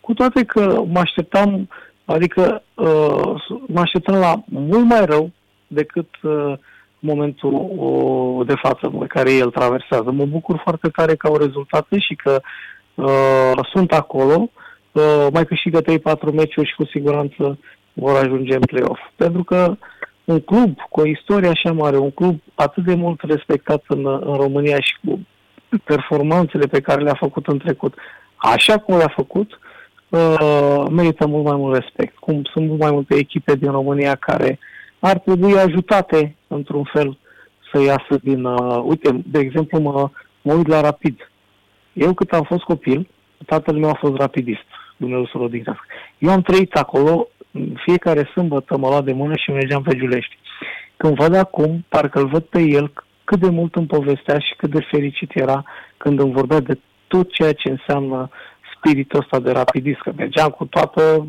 cu 0.00 0.14
toate 0.14 0.44
că 0.44 0.82
mă 0.86 0.98
așteptam, 0.98 1.68
adică 2.04 2.62
uh, 2.74 3.34
mă 3.66 3.80
așteptam 3.80 4.18
la 4.18 4.42
mult 4.44 4.84
mai 4.84 5.04
rău 5.04 5.30
decât 5.66 6.08
uh, 6.22 6.52
momentul 7.04 7.52
uh, 7.76 8.46
de 8.46 8.54
față 8.62 8.88
pe 8.98 9.06
care 9.06 9.32
el 9.32 9.50
traversează. 9.50 10.10
Mă 10.10 10.24
bucur 10.24 10.60
foarte 10.62 10.88
tare 10.88 11.14
că 11.14 11.26
au 11.26 11.36
rezultate 11.36 11.98
și 11.98 12.14
că 12.14 12.40
uh, 12.94 13.66
sunt 13.72 13.92
acolo. 13.92 14.50
Uh, 14.92 15.26
mai 15.32 15.44
câștigă 15.46 15.82
3-4 15.82 15.84
meciuri 16.32 16.68
și 16.68 16.74
cu 16.74 16.84
siguranță 16.84 17.58
vor 17.92 18.16
ajunge 18.16 18.54
în 18.54 18.60
play-off. 18.60 19.00
Pentru 19.16 19.44
că 19.44 19.76
un 20.24 20.40
club 20.40 20.76
cu 20.90 21.00
o 21.00 21.06
istorie 21.06 21.48
așa 21.48 21.72
mare, 21.72 21.96
un 21.96 22.10
club 22.10 22.40
atât 22.54 22.84
de 22.84 22.94
mult 22.94 23.20
respectat 23.20 23.82
în, 23.86 24.06
în 24.06 24.34
România 24.34 24.80
și 24.80 24.96
cu 25.04 25.20
performanțele 25.84 26.66
pe 26.66 26.80
care 26.80 27.02
le-a 27.02 27.16
făcut 27.18 27.46
în 27.46 27.58
trecut, 27.58 27.94
așa 28.36 28.78
cum 28.78 28.96
le-a 28.96 29.12
făcut, 29.16 29.58
uh, 30.08 30.84
merită 30.90 31.26
mult 31.26 31.44
mai 31.44 31.56
mult 31.56 31.74
respect. 31.74 32.16
Cum 32.16 32.42
sunt 32.52 32.66
mult 32.68 32.80
mai 32.80 32.90
multe 32.90 33.14
echipe 33.14 33.54
din 33.54 33.70
România 33.70 34.14
care 34.14 34.58
ar 35.06 35.18
trebui 35.18 35.58
ajutate 35.58 36.36
într-un 36.46 36.84
fel 36.92 37.18
să 37.72 37.82
iasă 37.82 38.18
din... 38.22 38.44
Uh, 38.44 38.82
uite, 38.84 39.22
de 39.26 39.38
exemplu, 39.38 39.80
mă, 39.80 40.10
mă 40.42 40.52
uit 40.52 40.66
la 40.66 40.80
Rapid. 40.80 41.30
Eu 41.92 42.14
cât 42.14 42.32
am 42.32 42.42
fost 42.42 42.62
copil, 42.62 43.08
tatăl 43.46 43.76
meu 43.76 43.88
a 43.88 43.98
fost 44.00 44.16
rapidist, 44.16 44.64
Dumnezeu 44.96 45.26
să-l 45.26 45.40
odihnească. 45.40 45.84
Eu 46.18 46.30
am 46.30 46.42
trăit 46.42 46.74
acolo, 46.74 47.28
fiecare 47.84 48.30
sâmbătă 48.32 48.76
mă 48.76 48.88
lua 48.88 49.00
de 49.00 49.12
mână 49.12 49.36
și 49.36 49.50
mergeam 49.50 49.82
pe 49.82 49.96
Giulești. 49.96 50.38
Când 50.96 51.16
văd 51.16 51.34
acum, 51.34 51.84
parcă 51.88 52.18
îl 52.18 52.28
văd 52.28 52.42
pe 52.42 52.60
el 52.60 52.92
cât 53.24 53.40
de 53.40 53.48
mult 53.48 53.74
îmi 53.74 53.86
povestea 53.86 54.38
și 54.38 54.54
cât 54.56 54.70
de 54.70 54.86
fericit 54.90 55.30
era 55.34 55.64
când 55.96 56.20
îmi 56.20 56.32
vorbea 56.32 56.60
de 56.60 56.78
tot 57.06 57.32
ceea 57.32 57.52
ce 57.52 57.70
înseamnă 57.70 58.30
spiritul 58.76 59.20
ăsta 59.20 59.38
de 59.40 59.50
rapidist, 59.50 60.00
că 60.00 60.12
mergeam 60.16 60.48
cu 60.48 60.64
toată 60.64 61.26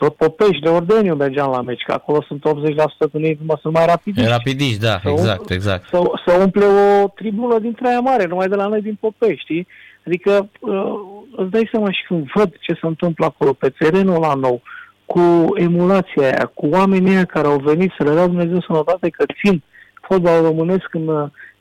tot 0.00 0.14
Popești 0.16 0.62
de 0.62 0.68
Ordeniu 0.68 1.14
mergeam 1.14 1.50
la 1.50 1.62
meci, 1.62 1.82
că 1.82 1.92
acolo 1.92 2.22
sunt 2.22 2.42
80% 2.46 3.10
din 3.12 3.24
ei 3.24 3.38
mă 3.42 3.58
sunt 3.60 3.72
mai 3.72 3.86
rapidiști. 3.86 4.30
Rapidiști, 4.30 4.78
da, 4.78 4.98
să 5.02 5.08
exact, 5.08 5.40
um, 5.40 5.56
exact. 5.56 5.88
Să, 5.88 6.00
să 6.26 6.32
umple 6.44 6.64
o 6.64 7.08
tribună 7.08 7.58
din 7.58 7.72
Traia 7.74 8.00
Mare, 8.00 8.26
numai 8.26 8.48
de 8.48 8.54
la 8.54 8.66
noi 8.66 8.80
din 8.80 8.96
Popești, 9.00 9.40
știi? 9.40 9.66
Adică 10.06 10.48
uh, 10.60 10.94
îți 11.36 11.50
dai 11.50 11.68
seama 11.72 11.90
și 11.90 12.04
când 12.06 12.26
văd 12.34 12.50
ce 12.60 12.72
se 12.72 12.86
întâmplă 12.86 13.24
acolo, 13.24 13.52
pe 13.52 13.68
terenul 13.78 14.20
la 14.20 14.34
nou, 14.34 14.62
cu 15.04 15.20
emulația 15.54 16.22
aia, 16.22 16.50
cu 16.54 16.66
oamenii 16.66 17.14
aia 17.14 17.24
care 17.24 17.46
au 17.46 17.58
venit 17.58 17.92
să 17.98 18.04
le 18.04 18.14
dea 18.14 18.26
Dumnezeu 18.26 18.60
sănătate 18.60 19.08
că 19.08 19.24
țin 19.44 19.62
fotbalul 20.02 20.46
românesc 20.46 20.88
în, 20.90 21.08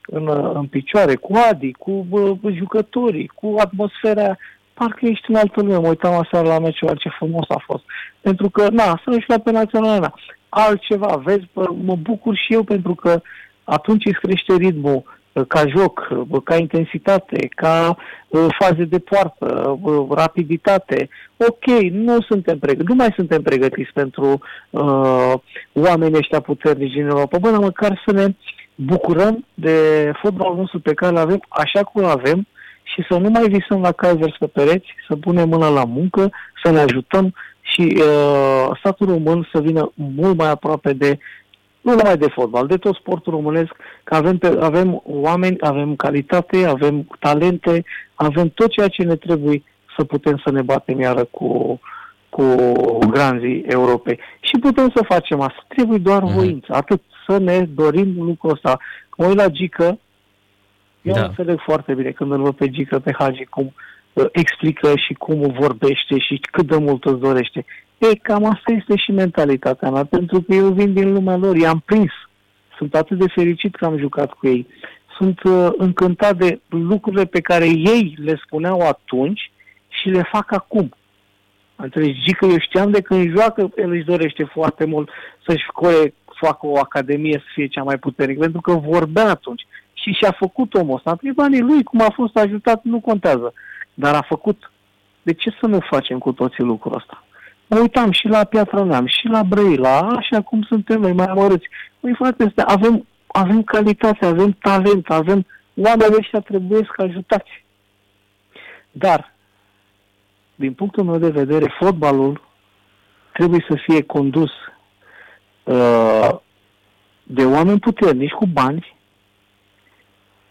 în, 0.01 0.51
în 0.53 0.65
picioare, 0.65 1.15
cu 1.15 1.33
Adi, 1.49 1.71
cu 1.71 2.05
uh, 2.09 2.37
jucătorii, 2.53 3.27
cu 3.27 3.55
atmosfera 3.57 4.37
parcă 4.79 5.05
ești 5.05 5.29
în 5.29 5.35
altă 5.35 5.61
lume. 5.61 5.77
Mă 5.77 5.87
uitam 5.87 6.13
aseară 6.13 6.47
la 6.47 6.59
meciul, 6.59 6.97
ce 6.97 7.09
frumos 7.09 7.49
a 7.49 7.63
fost. 7.65 7.83
Pentru 8.21 8.49
că, 8.49 8.69
na, 8.71 8.83
să 8.83 9.05
nu 9.05 9.19
știu 9.19 9.33
la 9.33 9.39
pe 9.39 9.51
națională, 9.51 10.13
altceva, 10.49 11.21
vezi, 11.23 11.47
mă 11.83 11.95
bucur 11.95 12.35
și 12.35 12.53
eu 12.53 12.63
pentru 12.63 12.95
că 12.95 13.21
atunci 13.63 14.05
îți 14.05 14.19
crește 14.19 14.55
ritmul 14.55 15.03
ca 15.47 15.67
joc, 15.67 16.07
ca 16.43 16.55
intensitate, 16.55 17.47
ca 17.55 17.97
faze 18.59 18.83
de 18.83 18.99
poartă, 18.99 19.79
rapiditate. 20.09 21.09
Ok, 21.37 21.65
nu 21.91 22.21
suntem 22.21 22.59
pregătiți, 22.59 22.89
nu 22.89 22.95
mai 22.95 23.13
suntem 23.15 23.41
pregătiți 23.41 23.91
pentru 23.93 24.39
uh, 24.69 25.33
oamenii 25.73 26.17
ăștia 26.17 26.39
puternici 26.39 26.93
din 26.93 27.07
Europa. 27.07 27.37
Bă, 27.37 27.49
măcar 27.49 28.03
să 28.05 28.13
ne 28.13 28.35
bucurăm 28.75 29.45
de 29.53 30.11
fotbalul 30.21 30.55
nostru 30.55 30.79
pe 30.79 30.93
care 30.93 31.11
îl 31.11 31.17
avem 31.17 31.39
așa 31.49 31.83
cum 31.83 32.03
îl 32.03 32.09
avem, 32.09 32.47
și 32.99 33.05
să 33.09 33.17
nu 33.17 33.29
mai 33.29 33.47
visăm 33.47 33.81
la 33.81 33.91
Kaisers 33.91 34.37
pe 34.37 34.47
pereți, 34.47 34.87
să 35.07 35.15
punem 35.15 35.49
mâna 35.49 35.69
la 35.69 35.85
muncă, 35.85 36.31
să 36.63 36.71
ne 36.71 36.79
ajutăm 36.79 37.33
și 37.61 37.97
uh, 37.97 38.77
statul 38.79 39.07
român 39.07 39.49
să 39.53 39.61
vină 39.61 39.91
mult 39.93 40.37
mai 40.37 40.49
aproape 40.49 40.93
de, 40.93 41.17
nu 41.81 41.91
numai 41.91 42.17
de 42.17 42.27
fotbal, 42.27 42.67
de 42.67 42.77
tot 42.77 42.95
sportul 42.95 43.33
românesc, 43.33 43.71
că 44.03 44.15
avem, 44.15 44.37
pe, 44.37 44.57
avem 44.59 45.01
oameni, 45.05 45.57
avem 45.59 45.95
calitate, 45.95 46.65
avem 46.65 47.07
talente, 47.19 47.83
avem 48.15 48.49
tot 48.49 48.69
ceea 48.71 48.87
ce 48.87 49.03
ne 49.03 49.15
trebuie 49.15 49.63
să 49.97 50.03
putem 50.03 50.41
să 50.45 50.51
ne 50.51 50.61
batem 50.61 50.99
iară 50.99 51.23
cu, 51.23 51.79
cu 52.29 52.43
granzii 53.09 53.63
Europei. 53.67 54.19
Și 54.39 54.59
putem 54.59 54.91
să 54.95 55.03
facem 55.07 55.41
asta. 55.41 55.65
Trebuie 55.67 55.97
doar 55.97 56.21
mm-hmm. 56.21 56.35
voință. 56.35 56.73
Atât 56.73 57.01
să 57.27 57.37
ne 57.37 57.67
dorim 57.75 58.15
lucrul 58.17 58.51
ăsta. 58.51 58.77
Mă 59.17 59.25
uit 59.25 59.35
la 59.35 59.47
Gică, 59.47 59.99
eu 61.01 61.13
da. 61.13 61.25
înțeleg 61.25 61.59
foarte 61.59 61.93
bine 61.93 62.11
când 62.11 62.31
îl 62.31 62.41
văd 62.41 62.55
pe 62.55 62.69
Gică, 62.69 62.99
pe 62.99 63.13
Hagi, 63.17 63.45
cum 63.45 63.73
uh, 64.13 64.25
explică 64.31 64.93
și 64.95 65.13
cum 65.13 65.55
vorbește 65.59 66.19
și 66.19 66.41
cât 66.51 66.67
de 66.67 66.77
mult 66.77 67.05
îți 67.05 67.19
dorește. 67.19 67.65
E, 67.97 68.15
cam 68.15 68.45
asta 68.45 68.71
este 68.71 68.95
și 68.95 69.11
mentalitatea 69.11 69.89
mea, 69.89 70.03
pentru 70.03 70.41
că 70.41 70.53
eu 70.53 70.67
vin 70.67 70.93
din 70.93 71.13
lumea 71.13 71.35
lor, 71.35 71.55
i-am 71.55 71.83
prins. 71.85 72.11
Sunt 72.77 72.95
atât 72.95 73.17
de 73.17 73.27
fericit 73.35 73.75
că 73.75 73.85
am 73.85 73.97
jucat 73.97 74.33
cu 74.33 74.47
ei. 74.47 74.67
Sunt 75.17 75.43
uh, 75.43 75.69
încântat 75.77 76.37
de 76.37 76.59
lucrurile 76.69 77.25
pe 77.25 77.41
care 77.41 77.65
ei 77.65 78.15
le 78.17 78.39
spuneau 78.45 78.79
atunci 78.79 79.51
și 79.87 80.09
le 80.09 80.29
fac 80.31 80.51
acum. 80.51 80.93
Înțelegi, 81.75 82.33
că 82.33 82.45
eu 82.45 82.59
știam 82.59 82.91
de 82.91 83.01
când 83.01 83.37
joacă, 83.37 83.71
el 83.75 83.91
își 83.91 84.05
dorește 84.05 84.43
foarte 84.43 84.85
mult 84.85 85.09
să-și 85.47 85.65
facă 86.41 86.65
o 86.65 86.77
academie 86.77 87.37
să 87.37 87.51
fie 87.53 87.67
cea 87.67 87.83
mai 87.83 87.97
puternică, 87.97 88.39
pentru 88.39 88.61
că 88.61 88.73
vorbea 88.73 89.29
atunci 89.29 89.67
și 90.01 90.11
și-a 90.11 90.31
făcut 90.31 90.73
omul 90.73 90.95
ăsta. 90.95 91.15
Prin 91.15 91.33
banii 91.35 91.61
lui, 91.61 91.83
cum 91.83 92.01
a 92.01 92.09
fost 92.13 92.35
ajutat, 92.37 92.83
nu 92.83 92.99
contează. 92.99 93.53
Dar 93.93 94.15
a 94.15 94.21
făcut. 94.21 94.71
De 95.21 95.33
ce 95.33 95.49
să 95.59 95.65
nu 95.67 95.79
facem 95.79 96.17
cu 96.17 96.31
toții 96.31 96.63
lucrul 96.63 96.95
ăsta? 96.95 97.23
Mă 97.67 97.79
uitam 97.79 98.11
și 98.11 98.27
la 98.27 98.43
Piatra 98.43 98.83
Neam, 98.83 99.05
și 99.05 99.27
la 99.27 99.43
Brăila, 99.43 99.99
așa 99.99 100.41
cum 100.41 100.61
suntem 100.61 101.01
noi 101.01 101.13
mai 101.13 101.25
amărâți. 101.25 101.67
Măi, 101.99 102.15
frate, 102.15 102.53
avem, 102.55 103.05
avem 103.27 103.63
calitate, 103.63 104.25
avem 104.25 104.51
talent, 104.51 105.09
avem 105.09 105.45
oamenii 105.75 106.17
ăștia 106.17 106.39
trebuie 106.39 106.89
să 106.95 107.01
ajutați. 107.01 107.65
Dar, 108.91 109.33
din 110.55 110.73
punctul 110.73 111.03
meu 111.03 111.17
de 111.17 111.29
vedere, 111.29 111.75
fotbalul 111.79 112.41
trebuie 113.33 113.65
să 113.69 113.75
fie 113.85 114.03
condus 114.03 114.51
uh, 115.63 116.29
de 117.23 117.45
oameni 117.45 117.79
puternici 117.79 118.31
cu 118.31 118.45
bani 118.45 118.97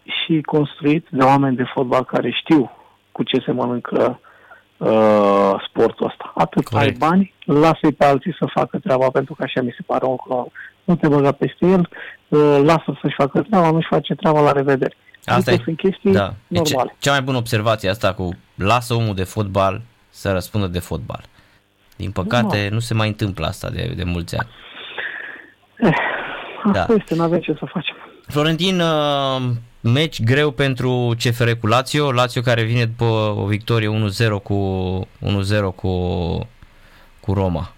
și 0.09 0.41
construit 0.41 1.07
de 1.09 1.23
oameni 1.23 1.55
de 1.55 1.71
fotbal 1.73 2.05
care 2.05 2.31
știu 2.31 2.71
cu 3.11 3.23
ce 3.23 3.41
se 3.45 3.51
mănâncă 3.51 4.19
uh, 4.77 5.53
sportul 5.67 6.05
ăsta. 6.05 6.31
Atât 6.35 6.67
Corect. 6.67 7.01
ai 7.01 7.09
bani, 7.09 7.33
lasă-i 7.45 7.93
pe 7.93 8.05
alții 8.05 8.35
să 8.39 8.45
facă 8.53 8.79
treaba, 8.79 9.09
pentru 9.09 9.33
că 9.33 9.43
așa 9.43 9.61
mi 9.61 9.75
se 9.77 9.83
pare 9.85 10.05
un 10.05 10.11
lucru. 10.11 10.51
Nu 10.83 10.95
te 10.95 11.07
băga 11.07 11.31
peste 11.31 11.65
el, 11.65 11.89
uh, 12.27 12.59
lasă 12.63 12.97
să-și 13.01 13.15
facă 13.15 13.41
treaba, 13.41 13.71
nu-și 13.71 13.87
face 13.87 14.15
treaba, 14.15 14.41
la 14.41 14.51
revedere. 14.51 14.95
Asta 15.25 15.51
adică 15.51 15.51
e, 15.51 15.63
sunt 15.63 15.77
chestii 15.77 16.11
da. 16.11 16.33
normale. 16.47 16.91
E 16.93 16.97
cea 16.99 17.11
mai 17.11 17.21
bună 17.21 17.37
observație 17.37 17.89
asta 17.89 18.13
cu 18.13 18.29
lasă 18.55 18.93
omul 18.93 19.15
de 19.15 19.23
fotbal 19.23 19.81
să 20.09 20.31
răspundă 20.31 20.67
de 20.67 20.79
fotbal. 20.79 21.23
Din 21.95 22.11
păcate, 22.11 22.67
nu, 22.67 22.73
nu 22.73 22.79
se 22.79 22.93
mai 22.93 23.07
întâmplă 23.07 23.45
asta 23.45 23.69
de, 23.69 23.93
de 23.95 24.03
mulți 24.03 24.37
ani. 24.37 24.49
Eh, 25.75 25.93
asta 26.63 26.85
da. 26.87 26.93
este, 26.93 27.15
nu 27.15 27.23
avem 27.23 27.39
ce 27.39 27.53
să 27.59 27.65
facem. 27.65 27.95
Florentin, 28.31 28.79
uh, 28.79 29.41
meci 29.81 30.23
greu 30.23 30.51
pentru 30.51 31.15
CFR 31.17 31.49
cu 31.51 31.67
Lazio, 31.67 32.11
Lazio 32.11 32.41
care 32.41 32.63
vine 32.63 32.85
după 32.85 33.35
o 33.37 33.45
victorie 33.45 33.87
1-0 33.87 34.43
cu 34.43 34.57
1-0 35.19 35.75
cu, 35.75 35.93
cu 37.19 37.33
Roma. 37.33 37.73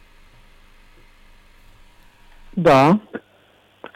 Da, 2.53 2.99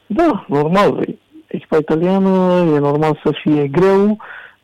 da, 0.05 0.45
normal. 0.47 1.07
Echipa 1.47 1.77
italiană 1.77 2.29
e 2.75 2.79
normal 2.79 3.19
să 3.23 3.31
fie 3.43 3.67
greu. 3.67 4.17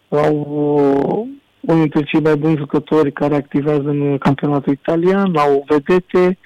au 0.10 0.36
uh, 0.36 1.28
unul 1.60 1.82
dintre 1.82 2.04
cei 2.04 2.22
mai 2.22 2.36
buni 2.36 2.58
jucători 2.58 3.12
care 3.12 3.36
activează 3.36 3.90
în 3.90 4.18
campionatul 4.18 4.74
italian, 4.74 5.36
au 5.36 5.66
vedete, 5.68 6.38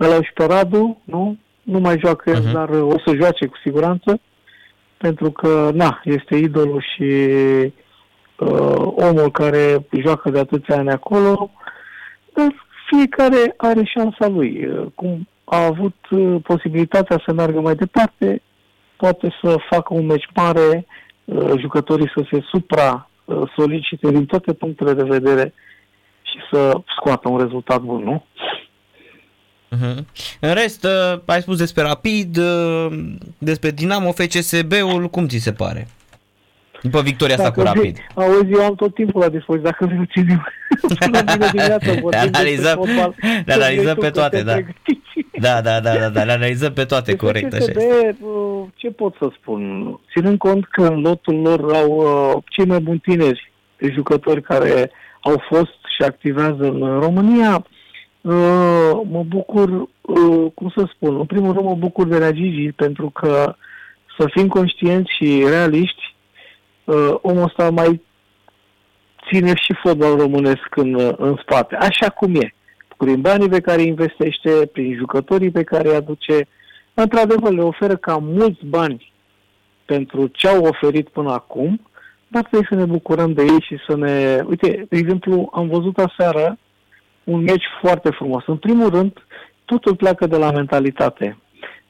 ăla 0.00 0.22
și 0.22 0.32
pe 0.34 0.44
Radu, 0.44 1.00
nu? 1.04 1.36
Nu 1.62 1.78
mai 1.78 1.98
joacă 1.98 2.40
uh-huh. 2.40 2.52
dar 2.52 2.68
o 2.68 2.94
să 3.04 3.14
joace 3.14 3.46
cu 3.46 3.56
siguranță, 3.64 4.20
pentru 5.02 5.30
că, 5.30 5.70
na, 5.74 6.00
este 6.04 6.36
idolul 6.36 6.84
și 6.94 7.02
uh, 8.36 8.92
omul 8.94 9.30
care 9.32 9.86
joacă 10.00 10.30
de 10.30 10.38
atâția 10.38 10.76
ani 10.76 10.90
acolo, 10.90 11.50
dar 12.34 12.54
fiecare 12.90 13.54
are 13.56 13.84
șansa 13.84 14.28
lui. 14.28 14.66
Uh, 14.66 14.86
cum 14.94 15.28
a 15.44 15.64
avut 15.64 15.96
uh, 16.10 16.36
posibilitatea 16.42 17.22
să 17.26 17.32
meargă 17.32 17.60
mai 17.60 17.74
departe, 17.74 18.42
poate 18.96 19.34
să 19.42 19.56
facă 19.70 19.94
un 19.94 20.06
meci 20.06 20.28
mare, 20.34 20.86
uh, 21.24 21.52
jucătorii 21.58 22.12
să 22.14 22.24
se 22.30 22.40
supra 22.52 23.10
solicite 23.56 24.10
din 24.10 24.26
toate 24.26 24.52
punctele 24.52 24.92
de 24.92 25.02
vedere 25.02 25.54
și 26.22 26.38
să 26.50 26.80
scoată 26.96 27.28
un 27.28 27.38
rezultat 27.38 27.80
bun, 27.80 28.02
nu? 28.02 28.24
Uh-huh. 29.76 30.04
În 30.40 30.54
rest, 30.54 30.86
ai 31.24 31.40
spus 31.40 31.58
despre 31.58 31.82
Rapid, 31.82 32.38
despre 33.38 33.70
Dinamo, 33.70 34.12
FCSB-ul, 34.12 35.08
cum 35.10 35.26
ți 35.28 35.38
se 35.38 35.52
pare? 35.52 35.88
După 36.82 37.00
victoria 37.00 37.34
asta 37.34 37.50
cu 37.52 37.60
Rapid. 37.60 37.98
Auzi, 38.14 38.52
eu 38.52 38.64
am 38.64 38.74
tot 38.74 38.94
timpul 38.94 39.20
la 39.20 39.28
dispoziție, 39.28 39.70
dacă 39.70 39.86
vreau 39.86 40.04
ținem. 40.12 40.46
Până 40.98 41.22
bine 41.22 41.46
dimineața 41.50 41.92
le 41.92 42.16
analizăm, 42.16 42.88
le 43.44 43.52
analizăm 43.52 43.96
pe 43.96 44.10
toate, 44.10 44.42
da. 44.42 44.56
Da, 45.40 45.60
da, 45.60 45.80
da, 45.80 45.98
da, 45.98 46.08
da, 46.08 46.24
le 46.24 46.32
analizăm 46.32 46.72
pe 46.72 46.84
toate, 46.84 47.16
corect, 47.16 47.52
așa 47.52 47.64
este. 47.68 48.16
Uh, 48.20 48.64
ce 48.74 48.90
pot 48.90 49.14
să 49.18 49.30
spun? 49.40 49.60
Ținând 50.12 50.38
cont 50.38 50.66
că 50.70 50.82
în 50.82 51.00
lotul 51.00 51.34
lor 51.34 51.74
au 51.74 51.90
uh, 51.90 52.42
cei 52.48 52.64
mai 52.64 52.80
buni 52.80 52.98
tineri 52.98 53.52
jucători 53.94 54.42
care 54.42 54.90
au 55.20 55.42
fost 55.48 55.78
și 55.96 56.02
activează 56.02 56.64
în 56.64 56.98
România, 57.00 57.66
uh, 58.20 59.00
mă 59.10 59.24
bucur, 59.26 59.88
cum 60.54 60.72
să 60.76 60.88
spun, 60.94 61.16
în 61.16 61.26
primul 61.26 61.52
rând 61.52 61.64
mă 61.64 61.74
bucur 61.74 62.06
de 62.06 62.18
la 62.18 62.30
Gigi, 62.30 62.72
pentru 62.72 63.10
că 63.10 63.54
să 64.18 64.28
fim 64.30 64.48
conștienți 64.48 65.14
și 65.16 65.44
realiști, 65.48 66.14
uh, 66.84 67.14
omul 67.20 67.42
ăsta 67.42 67.70
mai 67.70 68.02
ține 69.28 69.54
și 69.54 69.74
fotbal 69.82 70.16
românesc 70.16 70.76
în, 70.76 71.14
în 71.16 71.36
spate, 71.42 71.76
așa 71.76 72.08
cum 72.08 72.34
e. 72.34 72.54
Prin 72.96 73.20
banii 73.20 73.48
pe 73.48 73.60
care 73.60 73.80
îi 73.80 73.88
investește, 73.88 74.50
prin 74.72 74.94
jucătorii 74.96 75.50
pe 75.50 75.62
care 75.62 75.88
îi 75.88 75.94
aduce, 75.94 76.48
într-adevăr 76.94 77.52
le 77.52 77.62
oferă 77.62 77.96
cam 77.96 78.24
mulți 78.24 78.66
bani 78.66 79.12
pentru 79.84 80.26
ce 80.26 80.48
au 80.48 80.64
oferit 80.64 81.08
până 81.08 81.32
acum, 81.32 81.80
dar 82.28 82.42
trebuie 82.42 82.68
să 82.70 82.76
ne 82.76 82.84
bucurăm 82.84 83.32
de 83.32 83.42
ei 83.42 83.60
și 83.60 83.76
să 83.88 83.96
ne... 83.96 84.40
Uite, 84.48 84.86
de 84.88 84.96
exemplu, 84.98 85.50
am 85.52 85.68
văzut 85.68 85.98
aseară 85.98 86.58
un 87.24 87.42
meci 87.42 87.64
foarte 87.80 88.10
frumos. 88.10 88.42
În 88.46 88.56
primul 88.56 88.90
rând, 88.90 89.12
totul 89.64 89.96
pleacă 89.96 90.26
de 90.26 90.36
la 90.36 90.50
mentalitate, 90.50 91.38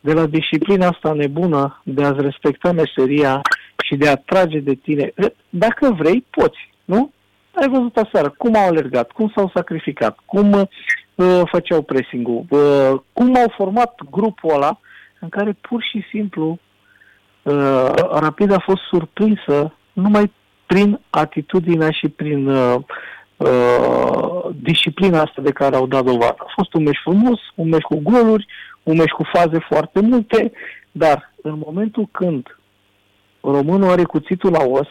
de 0.00 0.12
la 0.12 0.26
disciplina 0.26 0.87
asta 0.87 1.12
nebună 1.12 1.80
de 1.84 2.04
a-ți 2.04 2.20
respecta 2.20 2.72
meseria, 2.72 3.42
și 3.90 3.96
de 3.96 4.08
a 4.08 4.16
trage 4.16 4.58
de 4.58 4.75
tine. 4.75 5.12
Dacă 5.49 5.92
vrei, 5.99 6.26
poți, 6.30 6.72
nu? 6.84 7.12
Ai 7.54 7.68
văzut 7.68 7.96
aseară 7.96 8.34
cum 8.38 8.56
au 8.56 8.66
alergat, 8.66 9.10
cum 9.10 9.32
s-au 9.34 9.50
sacrificat, 9.54 10.18
cum 10.25 10.52
uh, 10.52 11.42
făceau 11.44 11.82
pressing-ul, 11.82 12.44
uh, 12.49 13.00
cum 13.12 13.37
au 13.37 13.52
format 13.56 13.94
grupul 14.10 14.54
ăla 14.54 14.80
în 15.18 15.28
care 15.28 15.56
pur 15.60 15.82
și 15.82 16.04
simplu 16.10 16.58
uh, 17.42 17.90
Rapid 18.20 18.50
a 18.52 18.58
fost 18.58 18.82
surprinsă 18.90 19.75
numai 19.92 20.32
prin 20.66 21.00
atitudinea 21.10 21.90
și 21.90 22.08
prin 22.08 22.46
uh, 22.46 22.75
uh, 23.40 24.54
disciplina 24.62 25.20
asta 25.20 25.42
de 25.42 25.52
care 25.52 25.76
au 25.76 25.87
dat 25.87 26.04
dovadă. 26.04 26.35
A 26.38 26.52
fost 26.54 26.75
un 26.75 26.82
meci 26.82 27.00
frumos, 27.02 27.41
un 27.54 27.69
meci 27.69 27.82
cu 27.82 28.00
goluri, 28.02 28.47
un 28.82 28.97
meci 28.97 29.10
cu 29.10 29.23
faze 29.32 29.58
foarte 29.69 30.00
multe, 30.00 30.52
dar 30.93 31.32
în 31.43 31.62
momentul 31.64 32.08
când 32.10 32.58
românul 33.41 33.91
are 33.91 34.02
cuțitul 34.02 34.50
la 34.50 34.64
os, 34.64 34.88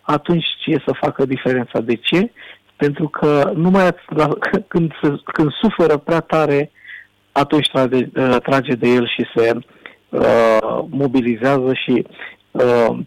atunci 0.00 0.46
ce 0.58 0.82
să 0.86 0.98
facă 1.00 1.24
diferența? 1.26 1.80
De 1.80 1.94
ce? 1.94 2.30
Pentru 2.76 3.08
că 3.08 3.52
numai 3.54 3.88
când, 4.72 4.92
se, 5.02 5.14
când 5.24 5.50
suferă 5.52 5.96
prea 5.96 6.20
tare, 6.20 6.70
atunci 7.32 7.70
trage, 7.72 8.08
uh, 8.16 8.36
trage 8.42 8.74
de 8.74 8.88
el 8.88 9.08
și 9.08 9.24
se 9.34 9.58
uh, 10.08 10.84
mobilizează 10.88 11.72
și 11.74 12.06
uh, 12.50 12.98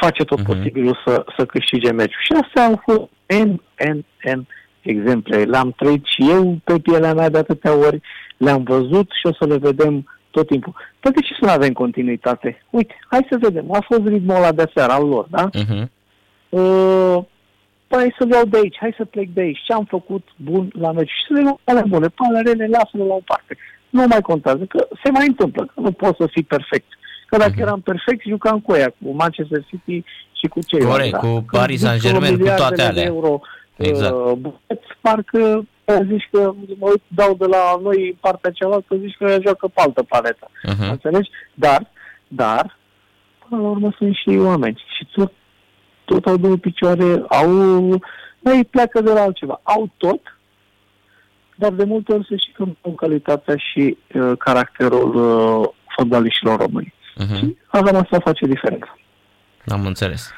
face 0.00 0.24
tot 0.24 0.40
uh-huh. 0.40 0.46
posibilul 0.46 1.02
să, 1.06 1.24
să 1.36 1.46
câștige 1.46 1.92
meciul. 1.92 2.20
Și 2.22 2.32
astea 2.42 2.64
au 2.64 2.80
fost 2.84 3.10
N, 3.38 3.60
N, 3.92 4.04
N 4.34 4.46
exemple. 4.82 5.44
Le-am 5.44 5.72
trăit 5.76 6.04
și 6.04 6.30
eu 6.30 6.58
pe 6.64 6.78
pielea 6.78 7.14
mea 7.14 7.28
de 7.28 7.38
atâtea 7.38 7.76
ori, 7.76 8.00
le-am 8.36 8.62
văzut 8.62 9.10
și 9.10 9.26
o 9.26 9.32
să 9.32 9.46
le 9.46 9.56
vedem 9.56 10.08
tot 10.30 10.46
timpul. 10.46 10.74
Păi 11.00 11.12
de 11.12 11.20
ce 11.20 11.34
să 11.34 11.44
nu 11.44 11.50
avem 11.50 11.72
continuitate? 11.72 12.62
Uite, 12.70 12.94
hai 13.08 13.26
să 13.30 13.38
vedem. 13.40 13.72
A 13.72 13.84
fost 13.86 14.06
ritmul 14.06 14.36
ăla 14.36 14.52
de 14.52 14.70
seara 14.74 14.94
al 14.94 15.08
lor, 15.08 15.26
da? 15.30 15.48
Uh-huh. 15.50 15.88
Uh, 16.48 17.18
păi 17.86 17.98
hai 17.98 18.14
să 18.18 18.26
iau 18.30 18.44
de 18.44 18.56
aici, 18.56 18.76
hai 18.80 18.94
să 18.96 19.04
plec 19.04 19.28
de 19.28 19.40
aici. 19.40 19.62
Ce 19.64 19.72
am 19.72 19.84
făcut 19.84 20.28
bun 20.36 20.70
la 20.78 20.92
meci? 20.92 21.08
Și 21.08 21.26
să 21.26 21.32
le 21.32 21.40
luăm 21.40 21.58
ale 21.64 21.82
bune, 21.88 22.06
pe 22.06 22.22
ale 22.28 22.40
rele, 22.40 22.66
lasă-le 22.66 23.04
la 23.04 23.14
o 23.14 23.20
parte. 23.24 23.56
Nu 23.90 24.04
mai 24.06 24.20
contează, 24.20 24.64
că 24.64 24.88
se 25.02 25.10
mai 25.10 25.26
întâmplă, 25.26 25.64
că 25.64 25.80
nu 25.80 25.92
poți 25.92 26.16
să 26.16 26.26
fii 26.26 26.42
perfect. 26.42 26.98
Că 27.30 27.36
dacă 27.36 27.52
uh-huh. 27.54 27.60
eram 27.60 27.80
perfect, 27.80 28.26
jucam 28.26 28.60
cu 28.60 28.74
ea, 28.74 28.88
cu 28.88 29.14
Manchester 29.14 29.64
City 29.68 30.04
și 30.32 30.46
cu 30.48 30.58
cei 30.66 30.80
Corect, 30.80 31.10
da? 31.10 31.18
cu 31.18 31.44
Paris 31.50 31.80
Saint-Germain, 31.80 32.38
cu 32.38 32.44
toate 32.56 32.82
alea. 32.82 33.04
Euro, 33.04 33.40
exact. 33.76 34.14
Uh, 34.14 34.32
buget, 34.32 34.82
parcă 35.00 35.64
zici 36.06 36.28
că 36.30 36.52
mă 36.78 36.88
uit, 36.88 37.02
dau 37.06 37.34
de 37.34 37.46
la 37.46 37.78
noi 37.82 38.18
partea 38.20 38.50
cealaltă, 38.50 38.96
zici 38.96 39.16
că 39.18 39.38
joacă 39.42 39.68
pe 39.68 39.80
altă 39.80 40.02
paletă. 40.02 40.50
Uh-huh. 40.68 40.90
Înțelegi? 40.90 41.30
Dar, 41.54 41.90
dar, 42.28 42.78
până 43.48 43.62
la 43.62 43.68
urmă 43.68 43.94
sunt 43.98 44.14
și 44.14 44.38
oameni. 44.38 44.84
Și 44.96 45.06
tot, 45.12 45.32
tot 46.04 46.26
au 46.26 46.36
două 46.36 46.56
picioare, 46.56 47.24
au, 47.28 47.50
ei 48.44 48.64
pleacă 48.70 49.00
de 49.00 49.12
la 49.12 49.20
altceva. 49.20 49.60
Au 49.62 49.90
tot, 49.96 50.20
dar 51.54 51.72
de 51.72 51.84
multe 51.84 52.12
ori 52.12 52.26
se 52.28 52.36
și 52.36 52.52
în 52.80 52.94
calitatea 52.94 53.56
și 53.56 53.96
uh, 54.14 54.32
caracterul 54.38 55.14
uh, 55.14 55.68
fotbaliștilor 55.96 56.58
români. 56.58 56.94
Uh-huh. 57.16 57.38
Și 57.38 57.56
avem 57.66 57.96
asta 57.96 58.18
face 58.24 58.46
diferența. 58.46 58.98
Am 59.66 59.86
înțeles. 59.86 60.32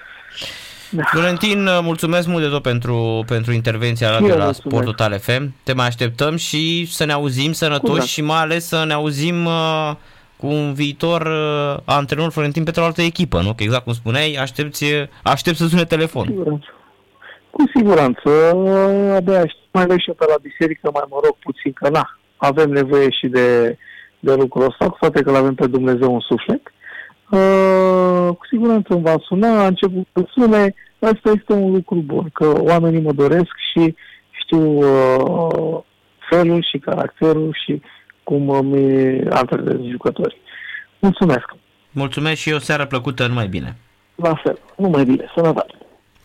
Da. 0.91 1.03
Florentin, 1.03 1.69
mulțumesc 1.83 2.27
mult 2.29 2.43
de 2.43 2.49
tot 2.49 2.63
pentru, 2.63 3.25
pentru 3.27 3.53
intervenția 3.53 4.11
la, 4.11 4.27
de 4.27 4.35
la 4.35 4.53
Sport 4.53 4.85
Total 4.85 5.19
FM. 5.19 5.55
Te 5.65 5.73
mai 5.73 5.87
așteptăm 5.87 6.37
și 6.37 6.87
să 6.87 7.05
ne 7.05 7.13
auzim 7.13 7.53
sănătoși 7.53 8.09
și 8.09 8.23
mai 8.23 8.41
ales 8.41 8.67
să 8.67 8.85
ne 8.87 8.93
auzim 8.93 9.45
uh, 9.45 9.93
cu 10.37 10.47
un 10.47 10.73
viitor 10.73 11.21
uh, 11.21 11.83
antrenor 11.85 12.31
Florentin 12.31 12.65
pentru 12.65 12.83
o 12.83 12.85
altă 12.85 13.03
echipă, 13.03 13.41
nu? 13.41 13.55
Că 13.55 13.63
exact 13.63 13.85
cum 13.85 13.93
spuneai, 13.93 14.35
aștepți, 14.41 14.85
aștept 15.23 15.57
să 15.57 15.67
sune 15.67 15.85
telefon. 15.85 16.27
Cu 16.27 16.33
siguranță. 16.33 16.69
Cu 17.51 17.63
siguranță. 17.75 18.31
Abia 19.17 19.37
aștept. 19.37 19.61
Mai 19.73 19.83
ales 19.83 19.99
și 19.99 20.11
pe 20.11 20.25
la 20.29 20.35
biserică, 20.43 20.91
mai 20.93 21.05
mă 21.09 21.21
rog 21.25 21.37
puțin, 21.39 21.73
că 21.73 21.89
na, 21.89 22.19
avem 22.37 22.71
nevoie 22.71 23.11
și 23.11 23.27
de, 23.27 23.79
de 24.23 24.35
lucrul 24.35 24.65
ăsta, 24.65 24.89
cu 24.89 24.97
toate 25.01 25.23
că 25.23 25.31
l 25.31 25.35
avem 25.35 25.55
pe 25.55 25.67
Dumnezeu 25.67 26.15
în 26.15 26.21
suflet. 26.21 26.63
Uh, 27.31 28.29
cu 28.37 28.47
siguranță 28.47 28.93
îmi 28.93 29.03
va 29.03 29.15
suna, 29.21 29.63
a 29.63 29.67
început 29.67 30.07
să 30.13 30.25
sune, 30.31 30.75
asta 30.99 31.31
este 31.35 31.53
un 31.53 31.73
lucru 31.73 31.95
bun, 31.95 32.29
că 32.33 32.53
oamenii 32.61 33.01
mă 33.01 33.13
doresc 33.13 33.53
și 33.73 33.95
știu 34.31 34.79
uh, 34.79 35.81
felul 36.31 36.67
și 36.71 36.79
caracterul 36.79 37.57
și 37.65 37.83
cum 38.23 38.49
îmi 38.49 39.21
antrenez 39.31 39.81
jucătorii. 39.91 40.41
Mulțumesc! 40.99 41.55
Mulțumesc 41.91 42.41
și 42.41 42.53
o 42.53 42.59
seară 42.59 42.87
plăcută, 42.87 43.27
numai 43.27 43.47
bine! 43.47 43.77
La 44.15 44.35
fel, 44.35 44.59
numai 44.77 45.05
bine, 45.05 45.25
sănătate! 45.35 45.75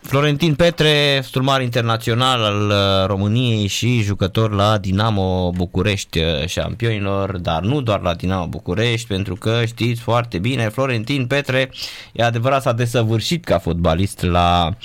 Florentin 0.00 0.54
Petre, 0.54 1.20
sturmar 1.22 1.62
internațional 1.62 2.42
al 2.42 2.68
uh, 2.68 3.06
României 3.06 3.66
și 3.66 4.00
jucător 4.00 4.52
la 4.52 4.78
Dinamo 4.78 5.50
București 5.56 6.18
uh, 6.18 6.46
șampionilor, 6.46 7.38
dar 7.38 7.62
nu 7.62 7.80
doar 7.80 8.00
la 8.00 8.14
Dinamo 8.14 8.46
București, 8.46 9.06
pentru 9.06 9.34
că 9.34 9.64
știți 9.64 10.00
foarte 10.00 10.38
bine, 10.38 10.68
Florentin 10.68 11.26
Petre 11.26 11.70
e 12.12 12.22
adevărat 12.24 12.62
s-a 12.62 12.72
desăvârșit 12.72 13.44
ca 13.44 13.58
fotbalist 13.58 14.22
la 14.22 14.76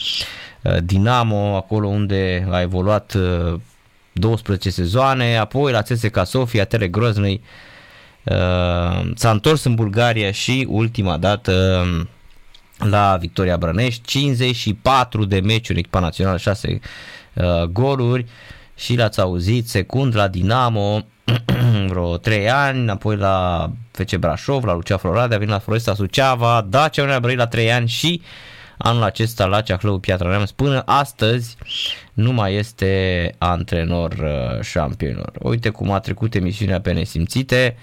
uh, 0.61 0.77
Dinamo, 0.83 1.55
acolo 1.55 1.87
unde 1.87 2.47
a 2.51 2.61
evoluat 2.61 3.17
12 4.11 4.69
sezoane, 4.69 5.37
apoi 5.37 5.71
la 5.71 5.81
CSKA 5.81 6.23
Sofia, 6.23 6.65
Tele 6.65 6.87
Groznui, 6.87 7.41
s-a 9.15 9.31
întors 9.31 9.63
în 9.63 9.75
Bulgaria 9.75 10.31
și 10.31 10.67
ultima 10.69 11.17
dată 11.17 11.85
la 12.89 13.17
Victoria 13.19 13.57
Brănești, 13.57 14.01
54 14.05 15.25
de 15.25 15.39
meciuri 15.39 15.71
în 15.71 15.77
echipa 15.77 15.99
națională, 15.99 16.37
6 16.37 16.79
uh, 17.33 17.63
goluri 17.63 18.25
și 18.75 18.95
l-ați 18.95 19.19
auzit, 19.19 19.69
secund 19.69 20.15
la 20.15 20.27
Dinamo, 20.27 21.05
vreo 21.89 22.17
3 22.17 22.49
ani, 22.49 22.89
apoi 22.89 23.15
la 23.15 23.69
FC 23.91 24.15
Brașov, 24.15 24.63
la 24.63 24.73
Lucia 24.73 24.97
Floradea, 24.97 25.35
a 25.35 25.39
venit 25.39 25.53
la 25.53 25.59
Floresta 25.59 25.93
Suceava, 25.93 26.65
Dacia 26.69 27.01
Unirea 27.01 27.19
Brăi 27.19 27.35
la 27.35 27.47
3 27.47 27.71
ani 27.71 27.87
și 27.87 28.21
anul 28.77 29.03
acesta 29.03 29.45
la 29.45 29.61
Ceahlău 29.61 29.99
Piatra 29.99 30.29
Neamț. 30.29 30.49
Până 30.49 30.83
astăzi 30.85 31.57
nu 32.13 32.31
mai 32.31 32.53
este 32.55 33.35
antrenor 33.37 34.11
uh, 34.11 34.61
șampionilor. 34.61 35.31
Uite 35.41 35.69
cum 35.69 35.91
a 35.91 35.99
trecut 35.99 36.35
emisiunea 36.35 36.81
pe 36.81 36.91
nesimțite. 36.91 37.75